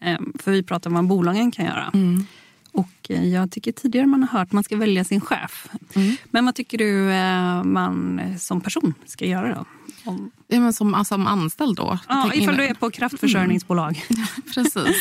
Ehm, 0.00 0.32
för 0.38 0.52
vi 0.52 0.62
pratar 0.62 0.90
om 0.90 0.94
vad 0.94 1.06
bolagen 1.06 1.50
kan 1.50 1.64
göra. 1.64 1.90
Mm. 1.94 2.26
Och 2.72 2.88
jag 3.14 3.50
tycker 3.50 3.72
tidigare 3.72 4.06
man 4.06 4.22
har 4.22 4.38
hört 4.38 4.48
att 4.48 4.52
man 4.52 4.64
ska 4.64 4.76
välja 4.76 5.04
sin 5.04 5.20
chef. 5.20 5.68
Mm. 5.94 6.16
Men 6.30 6.44
vad 6.44 6.54
tycker 6.54 6.78
du 6.78 7.10
eh, 7.10 7.64
man 7.64 8.20
som 8.38 8.60
person 8.60 8.94
ska 9.06 9.26
göra 9.26 9.54
då? 9.54 9.64
Om... 10.04 10.30
Ja, 10.48 10.60
men 10.60 10.72
som, 10.72 10.94
alltså, 10.94 11.14
som 11.14 11.26
anställd 11.26 11.76
då? 11.76 11.98
Ja, 12.08 12.34
ifall 12.34 12.56
du 12.56 12.64
är 12.64 12.74
på 12.74 12.90
kraftförsörjningsbolag. 12.90 14.04
Mm. 14.10 14.26
Precis. 14.54 14.96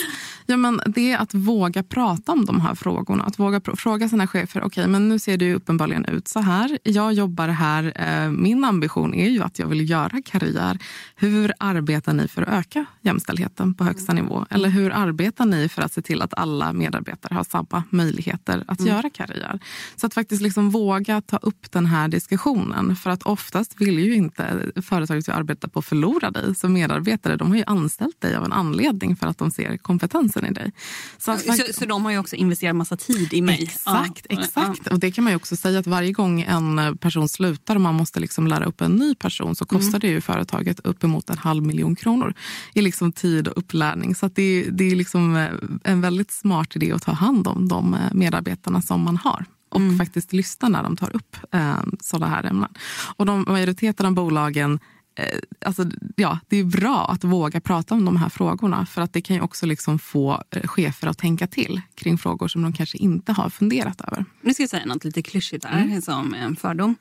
Ja, 0.46 0.58
men 0.58 0.82
det 0.86 1.12
är 1.12 1.18
att 1.18 1.34
våga 1.34 1.84
prata 1.84 2.32
om 2.32 2.46
de 2.46 2.62
här 2.62 2.76
frågorna. 2.76 3.24
Att 3.24 3.40
våga 3.40 3.62
fråga 3.62 4.10
sina 4.10 4.28
chefer. 4.28 4.60
Okej, 4.60 4.68
okay, 4.68 4.88
men 4.88 5.10
nu 5.10 5.20
ser 5.20 5.38
det 5.38 5.54
uppenbarligen 5.54 6.06
ut 6.06 6.28
så 6.28 6.40
här. 6.40 6.78
Jag 6.84 7.14
jobbar 7.14 7.48
här. 7.48 7.94
Eh, 7.96 8.32
min 8.32 8.64
ambition 8.64 9.14
är 9.14 9.30
ju 9.30 9.44
att 9.44 9.60
jag 9.60 9.68
vill 9.68 9.90
göra 9.90 10.22
karriär. 10.26 10.80
Hur 11.16 11.54
arbetar 11.60 12.14
ni 12.14 12.28
för 12.28 12.42
att 12.42 12.48
öka 12.48 12.86
jämställdheten 13.02 13.74
på 13.74 13.84
högsta 13.84 14.14
nivå? 14.14 14.46
Eller 14.50 14.70
hur 14.70 14.92
arbetar 14.92 15.46
ni 15.46 15.70
för 15.70 15.82
att 15.82 15.94
se 15.94 16.02
till 16.02 16.22
att 16.22 16.34
alla 16.34 16.74
medarbetare 16.74 17.34
har 17.34 17.44
samma 17.44 17.84
möjligheter 17.98 18.64
att 18.68 18.80
mm. 18.80 18.94
göra 18.94 19.10
karriär? 19.10 19.60
Så 19.96 20.08
att 20.08 20.14
faktiskt 20.14 20.42
liksom 20.42 20.70
våga 20.70 21.22
ta 21.22 21.38
upp 21.38 21.72
den 21.72 21.86
här 21.86 22.08
diskussionen. 22.08 22.96
För 22.96 23.10
att 23.10 23.24
oftast 23.24 23.82
vill 23.82 24.00
ju 24.00 24.16
inte 24.16 24.72
företaget 24.82 25.30
arbeta 25.30 25.68
på 25.68 25.80
att 25.80 25.86
förlora 25.86 26.32
dig. 26.32 26.56
Så 26.56 26.70
medarbetare 26.70 27.36
de 27.36 27.50
har 27.50 27.58
ju 27.58 27.64
anställt 27.68 28.22
dig 28.22 28.36
av 28.36 28.46
en 28.46 28.54
anledning 28.54 29.16
för 29.16 29.28
att 29.28 29.38
de 29.38 29.52
ser 29.52 29.78
kompetensen 29.78 30.46
i 30.46 30.52
dig. 30.52 30.72
Så, 31.18 31.38
så, 31.38 31.54
så 31.74 31.86
de 31.86 32.06
har 32.06 32.12
ju 32.12 32.18
också 32.18 32.36
investerat 32.36 32.76
massa 32.76 32.98
tid 32.98 33.34
i 33.34 33.42
mig? 33.42 33.64
Exakt, 33.64 34.28
ja. 34.30 34.40
exakt. 34.40 34.88
Och 34.88 35.00
det 35.00 35.12
kan 35.12 35.24
man 35.24 35.34
ju 35.34 35.38
också 35.38 35.56
säga 35.56 35.80
att 35.80 35.88
varje 35.88 36.12
gång 36.12 36.42
en 36.42 36.98
person 36.98 37.30
slutar 37.30 37.76
och 37.76 37.82
man 37.82 37.96
måste 37.96 38.20
liksom 38.20 38.48
lära 38.48 38.66
upp 38.66 38.82
en 38.82 38.96
ny 38.96 39.16
person 39.16 39.56
så 39.56 39.66
kostar 39.66 39.90
mm. 39.90 40.00
det 40.00 40.08
ju 40.08 40.22
företaget 40.22 40.80
uppemot 40.80 41.30
en 41.30 41.38
halv 41.38 41.64
miljon 41.64 41.96
kronor 41.96 42.34
i 42.74 42.82
liksom 42.82 43.12
tid 43.12 43.48
och 43.48 43.58
upplärning. 43.58 44.16
Så 44.16 44.28
det, 44.28 44.70
det 44.72 44.92
är 44.92 44.96
liksom 44.96 45.36
eh, 45.36 45.52
en 45.84 46.02
väldigt 46.02 46.32
smart 46.32 46.76
idé 46.76 46.92
att 46.92 47.02
ta 47.02 47.12
hand 47.12 47.48
om 47.48 47.68
de 47.92 47.94
eh, 47.94 48.14
medarbetarna 48.14 48.82
som 48.82 49.02
man 49.02 49.18
har 49.18 49.46
och 49.70 49.80
mm. 49.80 49.98
faktiskt 49.98 50.34
lyssna 50.34 50.70
när 50.70 50.84
de 50.84 50.98
tar 50.98 51.16
upp 51.16 51.38
eh, 51.52 51.80
sådana 52.00 52.28
här 52.28 52.44
ämnen. 52.44 52.70
Och 53.16 53.26
de, 53.26 53.46
majoriteten 53.48 54.06
av 54.06 54.14
bolagen 54.14 54.80
eh, 55.16 55.40
Alltså, 55.66 55.86
ja, 56.16 56.40
det 56.48 56.58
är 56.58 56.64
bra 56.64 57.08
att 57.10 57.24
våga 57.24 57.62
prata 57.62 57.96
om 57.96 58.06
de 58.06 58.18
här 58.18 58.30
frågorna 58.30 58.86
för 58.86 59.02
att 59.02 59.14
det 59.14 59.22
kan 59.22 59.36
ju 59.36 59.42
också 59.42 59.66
liksom 59.66 60.00
få 60.00 60.44
eh, 60.52 60.68
chefer 60.68 61.08
att 61.08 61.18
tänka 61.18 61.48
till 61.48 61.82
kring 61.96 62.18
frågor 62.18 62.48
som 62.48 62.62
de 62.62 62.74
kanske 62.74 62.98
inte 62.98 63.32
har 63.32 63.50
funderat 63.50 64.02
över. 64.02 64.26
Nu 64.42 64.54
ska 64.54 64.64
jag 64.64 64.70
säga 64.70 64.86
något 64.86 65.04
lite 65.04 65.22
klyschigt 65.22 65.64
där, 65.64 65.82
mm. 65.82 66.02
som 66.02 66.34
en 66.34 66.56
fördom. 66.56 66.96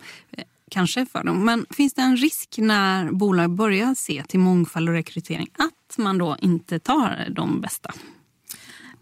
Kanske 0.71 1.07
fördom. 1.07 1.45
Men 1.45 1.67
finns 1.71 1.95
det 1.95 2.03
en 2.03 2.17
risk 2.17 2.55
när 2.59 3.13
bolag 3.13 3.51
börjar 3.51 3.95
se 3.95 4.23
till 4.29 4.41
mångfald 4.41 4.89
och 4.89 4.95
rekrytering 4.95 5.49
att 5.59 5.99
man 5.99 6.19
då 6.19 6.37
inte 6.41 6.79
tar 6.79 7.27
de 7.31 7.61
bästa? 7.61 7.93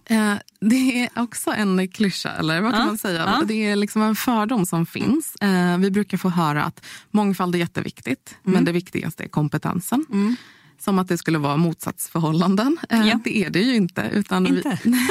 Eh, 0.07 0.35
det 0.61 1.03
är 1.03 1.09
också 1.17 1.51
en 1.51 1.89
klyscha, 1.89 2.31
eller 2.31 2.61
vad 2.61 2.73
kan 2.73 2.81
ja, 2.81 2.87
man 2.87 2.99
säga? 2.99 3.25
Ja. 3.27 3.43
Det 3.47 3.67
är 3.67 3.77
liksom 3.77 4.03
en 4.03 4.17
fördom 4.17 4.67
som 4.67 4.87
finns. 4.87 5.37
Eh, 5.37 5.79
vi 5.79 5.91
brukar 5.91 6.19
få 6.19 6.29
höra 6.29 6.65
att 6.65 6.85
mångfald 7.11 7.55
är 7.55 7.59
jätteviktigt, 7.59 8.37
mm. 8.45 8.55
men 8.55 8.65
det 8.65 8.73
viktigaste 8.73 9.25
är 9.25 9.29
kompetensen. 9.29 10.07
Mm. 10.13 10.37
Som 10.79 10.99
att 10.99 11.09
det 11.09 11.19
skulle 11.19 11.39
vara 11.39 11.57
motsatsförhållanden. 11.57 12.79
Eh, 12.91 13.09
ja. 13.09 13.21
Det 13.25 13.39
är 13.39 13.51
det 13.51 13.61
ju 13.61 13.75
inte. 13.75 14.11
Utan 14.13 14.47
inte? 14.47 14.79
Vi... 14.85 14.91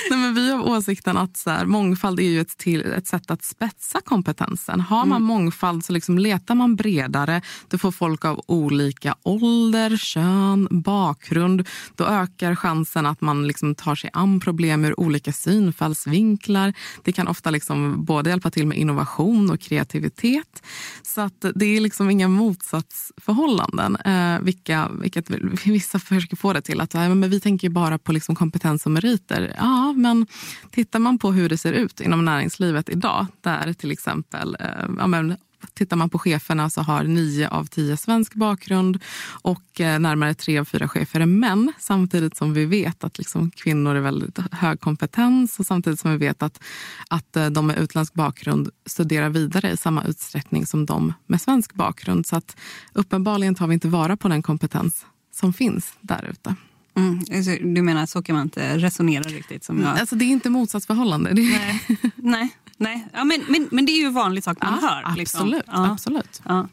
Nej, 0.09 0.19
men 0.19 0.33
vi 0.33 0.51
har 0.51 0.69
åsikten 0.69 1.17
att 1.17 1.37
så 1.37 1.49
här, 1.49 1.65
mångfald 1.65 2.19
är 2.19 2.23
ju 2.23 2.41
ett, 2.41 2.57
till, 2.57 2.81
ett 2.81 3.07
sätt 3.07 3.31
att 3.31 3.43
spetsa 3.43 4.01
kompetensen. 4.01 4.81
Har 4.81 5.05
man 5.05 5.17
mm. 5.17 5.23
mångfald 5.23 5.85
så 5.85 5.93
liksom 5.93 6.17
letar 6.17 6.55
man 6.55 6.75
bredare. 6.75 7.41
Du 7.69 7.77
får 7.77 7.91
folk 7.91 8.25
av 8.25 8.41
olika 8.47 9.15
ålder, 9.23 9.97
kön, 9.97 10.67
bakgrund. 10.71 11.67
Då 11.95 12.05
ökar 12.05 12.55
chansen 12.55 13.05
att 13.05 13.21
man 13.21 13.47
liksom 13.47 13.75
tar 13.75 13.95
sig 13.95 14.09
an 14.13 14.39
problem 14.39 14.85
ur 14.85 14.99
olika 14.99 15.31
synfallsvinklar. 15.31 16.73
Det 17.03 17.11
kan 17.11 17.27
ofta 17.27 17.49
liksom 17.49 18.05
både 18.05 18.29
hjälpa 18.29 18.51
till 18.51 18.67
med 18.67 18.77
innovation 18.77 19.51
och 19.51 19.59
kreativitet. 19.59 20.63
Så 21.03 21.21
att 21.21 21.45
det 21.55 21.65
är 21.65 21.81
liksom 21.81 22.09
inga 22.09 22.27
motsatsförhållanden. 22.27 23.95
Eh, 23.95 24.39
vilka, 24.39 24.89
vilket 25.01 25.29
vissa 25.65 25.99
försöker 25.99 26.35
få 26.35 26.53
det 26.53 26.61
till 26.61 26.81
att 26.81 26.93
men 26.93 27.29
vi 27.29 27.39
tänker 27.39 27.69
bara 27.69 27.97
på 27.97 28.11
liksom 28.11 28.35
kompetens 28.35 28.85
och 28.85 28.91
meriter. 28.91 29.55
Ja, 29.57 29.93
men 29.95 30.27
tittar 30.71 30.99
man 30.99 31.19
på 31.19 31.31
hur 31.31 31.49
det 31.49 31.57
ser 31.57 31.73
ut 31.73 32.01
inom 32.01 32.25
näringslivet 32.25 32.89
idag, 32.89 33.27
där 33.41 33.73
till 33.73 33.91
exempel 33.91 34.57
eh, 34.59 34.89
ja, 34.97 35.07
men, 35.07 35.37
Tittar 35.73 35.97
man 35.97 36.09
på 36.09 36.19
cheferna 36.19 36.69
så 36.69 36.81
har 36.81 37.03
nio 37.03 37.49
av 37.49 37.65
tio 37.65 37.97
svensk 37.97 38.33
bakgrund 38.33 38.99
och 39.41 39.81
eh, 39.81 39.99
närmare 39.99 40.33
tre 40.33 40.59
av 40.59 40.65
fyra 40.65 40.87
chefer 40.87 41.19
är 41.19 41.25
män. 41.25 41.73
Samtidigt 41.79 42.37
som 42.37 42.53
vi 42.53 42.65
vet 42.65 43.03
att 43.03 43.17
liksom 43.17 43.51
kvinnor 43.51 43.95
är 43.95 43.99
väldigt 43.99 44.39
hög 44.51 44.79
kompetens 44.79 45.59
och 45.59 45.65
samtidigt 45.65 45.99
som 45.99 46.11
vi 46.11 46.17
vet 46.17 46.43
att, 46.43 46.63
att 47.09 47.35
eh, 47.35 47.45
de 47.45 47.67
med 47.67 47.77
utländsk 47.77 48.13
bakgrund 48.13 48.69
studerar 48.85 49.29
vidare 49.29 49.71
i 49.71 49.77
samma 49.77 50.03
utsträckning 50.03 50.65
som 50.65 50.85
de 50.85 51.13
med 51.27 51.41
svensk 51.41 51.73
bakgrund. 51.73 52.25
Så 52.25 52.35
att 52.35 52.57
uppenbarligen 52.93 53.55
tar 53.55 53.67
vi 53.67 53.73
inte 53.73 53.87
vara 53.87 54.17
på 54.17 54.27
den 54.27 54.41
kompetens 54.41 55.05
som 55.31 55.53
finns 55.53 55.93
där 56.01 56.29
ute. 56.31 56.55
Mm. 56.95 57.19
Alltså, 57.19 57.51
du 57.51 57.81
menar 57.81 58.05
så 58.05 58.23
kan 58.23 58.35
man 58.35 58.43
inte 58.43 58.77
resonera 58.77 59.23
riktigt? 59.23 59.63
Som 59.63 59.81
jag... 59.81 59.99
alltså, 59.99 60.15
det 60.15 60.25
är 60.25 60.29
inte 60.29 60.49
motsatsförhållande. 60.49 61.33
Nej, 61.33 61.81
nej, 62.15 62.49
nej. 62.77 63.07
Ja, 63.13 63.23
men, 63.23 63.41
men, 63.49 63.67
men 63.71 63.85
det 63.85 63.91
är 63.91 63.99
ju 63.99 64.05
en 64.05 64.13
vanlig 64.13 64.43
sak 64.43 64.57
man 64.61 64.79
ja, 64.81 64.87
hör. 64.87 64.99
Absolut. 64.99 65.17
Liksom. 65.17 65.61
Ja. 65.67 65.91
absolut. 65.91 66.41
Ja. 66.45 66.67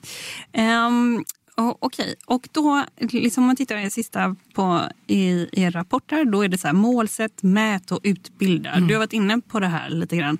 Um, 0.86 1.24
Okej, 1.54 1.78
okay. 1.80 2.14
och 2.26 2.48
då 2.52 2.84
liksom 2.98 3.42
om 3.42 3.46
man 3.46 3.56
tittar 3.56 3.76
i 3.76 3.90
sista 3.90 4.36
på 4.54 4.80
i 5.06 5.48
er 5.52 5.70
rapporter, 5.70 6.24
då 6.24 6.44
är 6.44 6.48
det 6.48 6.58
så 6.58 6.66
här 6.66 6.74
målsätt, 6.74 7.42
mät 7.42 7.92
och 7.92 8.00
utbilda. 8.02 8.70
Mm. 8.70 8.88
Du 8.88 8.94
har 8.94 8.98
varit 8.98 9.12
inne 9.12 9.40
på 9.40 9.60
det 9.60 9.66
här 9.66 9.90
lite 9.90 10.16
grann. 10.16 10.38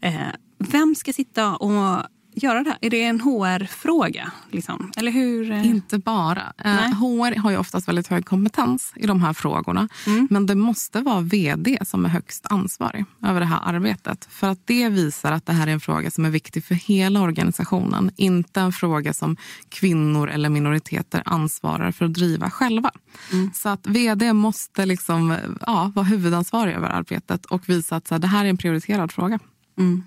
Eh, 0.00 0.14
vem 0.58 0.94
ska 0.94 1.12
sitta 1.12 1.56
och 1.56 2.02
göra 2.34 2.62
det? 2.62 2.76
Är 2.80 2.90
det 2.90 3.02
en 3.02 3.20
HR-fråga? 3.20 4.32
Liksom? 4.50 4.92
Eller 4.96 5.12
hur? 5.12 5.50
Eh? 5.50 5.66
Inte 5.66 5.98
bara. 5.98 6.52
Eh, 6.58 6.74
Nej. 6.74 6.92
HR 6.92 7.38
har 7.38 7.50
ju 7.50 7.56
oftast 7.56 7.88
väldigt 7.88 8.06
hög 8.06 8.26
kompetens 8.26 8.92
i 8.96 9.06
de 9.06 9.22
här 9.22 9.32
frågorna. 9.32 9.88
Mm. 10.06 10.28
Men 10.30 10.46
det 10.46 10.54
måste 10.54 11.00
vara 11.00 11.20
vd 11.20 11.78
som 11.82 12.04
är 12.04 12.08
högst 12.08 12.46
ansvarig 12.50 13.04
över 13.22 13.40
det 13.40 13.46
här 13.46 13.60
arbetet. 13.64 14.28
För 14.30 14.50
att 14.50 14.66
det 14.66 14.88
visar 14.88 15.32
att 15.32 15.46
det 15.46 15.52
här 15.52 15.66
är 15.66 15.72
en 15.72 15.80
fråga 15.80 16.10
som 16.10 16.24
är 16.24 16.30
viktig 16.30 16.64
för 16.64 16.74
hela 16.74 17.20
organisationen. 17.20 18.10
Inte 18.16 18.60
en 18.60 18.72
fråga 18.72 19.12
som 19.12 19.36
kvinnor 19.68 20.30
eller 20.30 20.48
minoriteter 20.48 21.22
ansvarar 21.24 21.92
för 21.92 22.04
att 22.04 22.14
driva 22.14 22.50
själva. 22.50 22.90
Mm. 23.32 23.50
Så 23.54 23.68
att 23.68 23.86
vd 23.86 24.32
måste 24.32 24.86
liksom, 24.86 25.36
ja, 25.66 25.92
vara 25.94 26.06
huvudansvarig 26.06 26.74
över 26.74 26.88
arbetet 26.88 27.46
och 27.46 27.68
visa 27.68 27.96
att 27.96 28.08
så 28.08 28.14
här, 28.14 28.20
det 28.20 28.26
här 28.26 28.44
är 28.44 28.48
en 28.48 28.56
prioriterad 28.56 29.12
fråga. 29.12 29.38
Mm. 29.78 30.02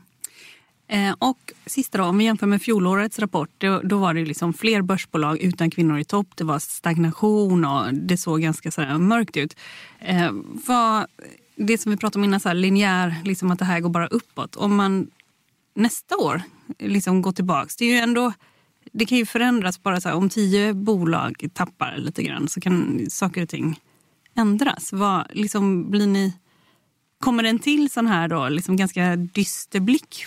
Eh, 0.88 1.16
och 1.20 1.54
sista 1.66 1.98
då, 1.98 2.04
om 2.04 2.18
vi 2.18 2.24
jämför 2.24 2.48
med 2.48 2.62
fjolårets 2.62 3.20
rapport, 3.20 3.50
då, 3.58 3.82
då 3.84 3.98
var 3.98 4.14
det 4.14 4.26
liksom 4.26 4.54
fler 4.54 4.82
börsbolag 4.82 5.40
utan 5.40 5.72
kvinnor 5.72 6.00
i 6.00 6.04
topp. 6.04 6.28
Det 6.36 6.44
var 6.44 6.60
stagnation 6.60 7.66
och 7.66 7.94
det 7.94 8.18
såg 8.18 8.42
ganska 8.42 8.72
så 8.72 8.82
mörkt 8.82 9.38
ut. 9.38 9.56
Eh, 10.00 10.32
vad, 10.68 11.06
det 11.56 11.78
som 11.78 11.92
vi 11.92 11.98
pratade 11.98 12.20
om 12.20 12.24
innan, 12.24 12.40
så 12.40 12.50
här, 12.50 12.56
linjär, 12.56 13.16
liksom 13.24 13.52
att 13.52 13.60
det 13.60 13.66
här 13.66 13.80
går 13.80 13.90
bara 13.90 14.08
uppåt. 14.08 14.56
Om 14.56 14.76
man 14.76 15.08
nästa 15.76 16.18
år 16.18 16.42
liksom 16.80 17.22
går 17.22 17.32
tillbaka, 17.32 17.70
det 17.78 17.86
är 17.86 17.90
ju 17.90 17.98
ändå 17.98 18.34
det 18.94 19.06
kan 19.06 19.18
ju 19.18 19.26
förändras. 19.26 19.84
bara 19.84 20.02
så 20.02 20.10
här, 20.10 20.16
Om 20.16 20.30
tio 20.30 20.74
bolag 20.74 21.48
tappar 21.54 21.98
lite 21.98 22.24
grann 22.24 22.48
så 22.48 22.62
kan 22.62 23.06
saker 23.10 23.44
och 23.44 23.50
ting 23.50 23.80
ändras. 24.36 24.94
Vad, 24.94 25.28
liksom, 25.34 25.92
blir 25.92 26.08
ni, 26.08 26.34
kommer 27.20 27.44
det 27.44 27.50
en 27.50 27.60
till 27.60 27.90
sån 27.90 28.08
här 28.08 28.28
då, 28.28 28.50
liksom 28.50 28.76
ganska 28.76 29.16
dyster 29.16 29.80
blick 29.80 30.26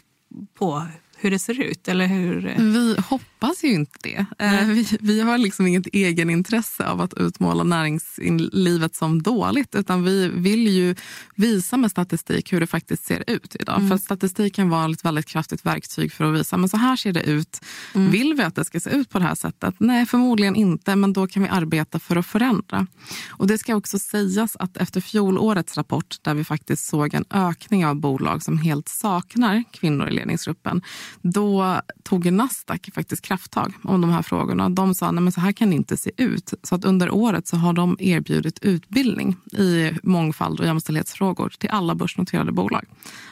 på 0.55 0.83
hur 1.23 1.31
det 1.31 1.39
ser 1.39 1.61
ut? 1.61 1.89
Eller 1.89 2.07
hur? 2.07 2.55
Vi 2.59 2.97
hoppas 3.09 3.65
ju 3.65 3.73
inte 3.73 3.99
det. 4.03 4.27
Eh, 4.39 4.67
vi, 4.67 4.87
vi, 5.01 5.21
har 5.21 5.39
liksom 5.39 5.67
inget 5.67 5.87
egenintresse 5.93 6.87
av 6.87 7.01
att 7.01 7.15
utmåla 7.15 7.65
näringslivet 7.65 8.95
som 8.95 9.23
dåligt. 9.23 9.75
Utan 9.75 10.05
vi 10.05 10.29
vill 10.29 10.69
ju 10.69 10.95
visa 11.35 11.77
med 11.77 11.91
statistik 11.91 12.53
hur 12.53 12.61
det 12.61 12.67
faktiskt 12.67 13.05
ser 13.05 13.25
ut 13.27 13.57
idag. 13.61 13.77
Mm. 13.77 13.89
För 13.89 13.97
Statistik 13.97 14.55
kan 14.55 14.69
vara 14.69 14.93
ett 14.93 15.05
väldigt 15.05 15.27
kraftigt 15.27 15.67
verktyg 15.67 16.13
för 16.13 16.25
att 16.25 16.41
visa 16.41 16.57
men 16.57 16.69
så 16.69 16.77
här 16.77 16.97
ser 16.97 17.13
det 17.13 17.23
ut. 17.23 17.65
Mm. 17.95 18.11
Vill 18.11 18.35
vi 18.35 18.43
att 18.43 18.55
det 18.55 18.65
ska 18.65 18.81
se 18.81 18.91
ut 18.91 19.11
på 19.11 19.19
det 19.19 19.25
här 19.25 19.35
sättet? 19.35 19.75
Nej, 19.79 20.07
förmodligen 20.07 20.57
inte. 20.57 20.97
Men 20.97 21.13
då 21.13 21.27
kan 21.27 21.43
vi 21.43 21.49
arbeta 21.49 21.99
för 21.99 22.17
att 22.17 22.27
förändra. 22.27 22.87
Och 23.29 23.47
Det 23.47 23.59
ska 23.59 23.77
också 23.77 23.99
sägas 23.99 24.57
att 24.57 24.77
efter 24.77 25.01
fjolårets 25.01 25.77
rapport 25.77 26.17
där 26.23 26.35
vi 26.35 26.45
faktiskt 26.45 26.87
såg 26.87 27.15
en 27.15 27.25
ökning 27.31 27.87
av 27.87 27.97
bolag 27.97 28.43
som 28.43 28.59
helt 28.59 28.89
saknar 28.89 29.65
kvinnor 29.73 30.09
i 30.09 30.13
ledningsgruppen 30.13 30.83
då 31.23 31.81
tog 32.03 32.33
Nasdaq 32.33 32.91
faktiskt 32.95 33.23
krafttag 33.23 33.73
om 33.85 34.01
de 34.01 34.11
här 34.11 34.23
frågorna. 34.23 34.69
De 34.69 34.95
sa 34.95 35.07
att 35.07 35.35
så 35.35 35.41
här 35.41 35.53
kan 35.53 35.71
det 35.71 35.77
inte 35.77 35.97
se 35.97 36.11
ut. 36.17 36.55
Så 36.63 36.75
att 36.75 36.85
under 36.85 37.11
året 37.11 37.47
så 37.47 37.57
har 37.57 37.73
de 37.73 37.97
erbjudit 38.01 38.59
utbildning 38.63 39.37
i 39.53 39.93
mångfald 40.03 40.61
och 40.61 40.67
jämställdhetsfrågor 40.67 41.53
till 41.59 41.71
alla 41.71 41.95
börsnoterade 41.95 42.53
bolag 42.53 42.85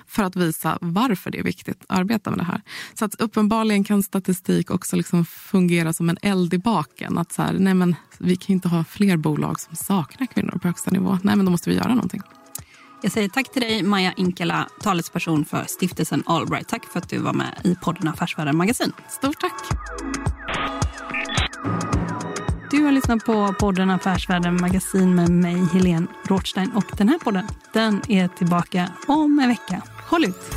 för 0.07 0.22
att 0.22 0.37
visa 0.37 0.79
varför 0.81 1.31
det 1.31 1.39
är 1.39 1.43
viktigt 1.43 1.76
att 1.83 1.99
arbeta 1.99 2.31
med 2.31 2.39
det 2.39 2.45
här. 2.45 2.62
Så 2.95 3.05
att 3.05 3.14
uppenbarligen 3.14 3.85
kan 3.85 4.03
statistik 4.03 4.70
också 4.70 4.97
liksom 4.97 5.24
fungera 5.24 5.93
som 5.93 6.09
en 6.09 6.18
eld 6.22 6.55
i 6.55 6.59
baken. 6.59 7.18
Att 7.18 7.33
så 7.33 7.43
här, 7.43 7.53
nej 7.53 7.74
men, 7.74 7.97
vi 8.18 8.37
kan 8.37 8.55
inte 8.55 8.68
ha 8.68 8.85
fler 8.85 9.16
bolag 9.16 9.61
som 9.61 9.76
saknar 9.76 10.26
kvinnor 10.26 10.59
på 10.62 10.68
högsta 10.68 10.91
nivå. 10.91 11.18
Nej, 11.22 11.37
men 11.37 11.47
då 11.47 11.51
måste 11.51 11.70
vi 11.70 11.76
göra 11.76 11.95
någonting. 11.95 12.22
Jag 13.01 13.12
säger 13.12 13.28
tack 13.28 13.53
till 13.53 13.62
dig, 13.62 13.82
Maja 13.82 14.12
Inkela, 14.16 14.68
talesperson 14.80 15.44
för 15.44 15.64
stiftelsen 15.64 16.22
Allbright. 16.26 16.68
Tack 16.68 16.84
för 16.84 16.99
att 16.99 17.09
du 17.09 17.18
var 17.18 17.32
med 17.32 17.61
i 17.64 17.74
podden 17.74 18.09
Affärsvärlden 18.09 18.57
Magasin. 18.57 18.92
Stort 19.09 19.40
tack. 19.40 19.53
Du 22.70 22.84
har 22.84 22.92
lyssnat 22.92 23.24
på 23.24 23.55
podden 23.59 23.90
Affärsvärlden 23.90 24.61
Magasin 24.61 25.14
med 25.14 25.30
mig, 25.30 25.66
Helene 25.72 26.07
Rothstein. 26.24 26.72
Och 26.72 26.84
den 26.96 27.09
här 27.09 27.18
podden 27.18 27.46
den 27.72 28.03
är 28.09 28.28
tillbaka 28.28 28.88
om 29.07 29.38
en 29.38 29.49
vecka. 29.49 29.82
Håll 30.09 30.24
ut! 30.24 30.55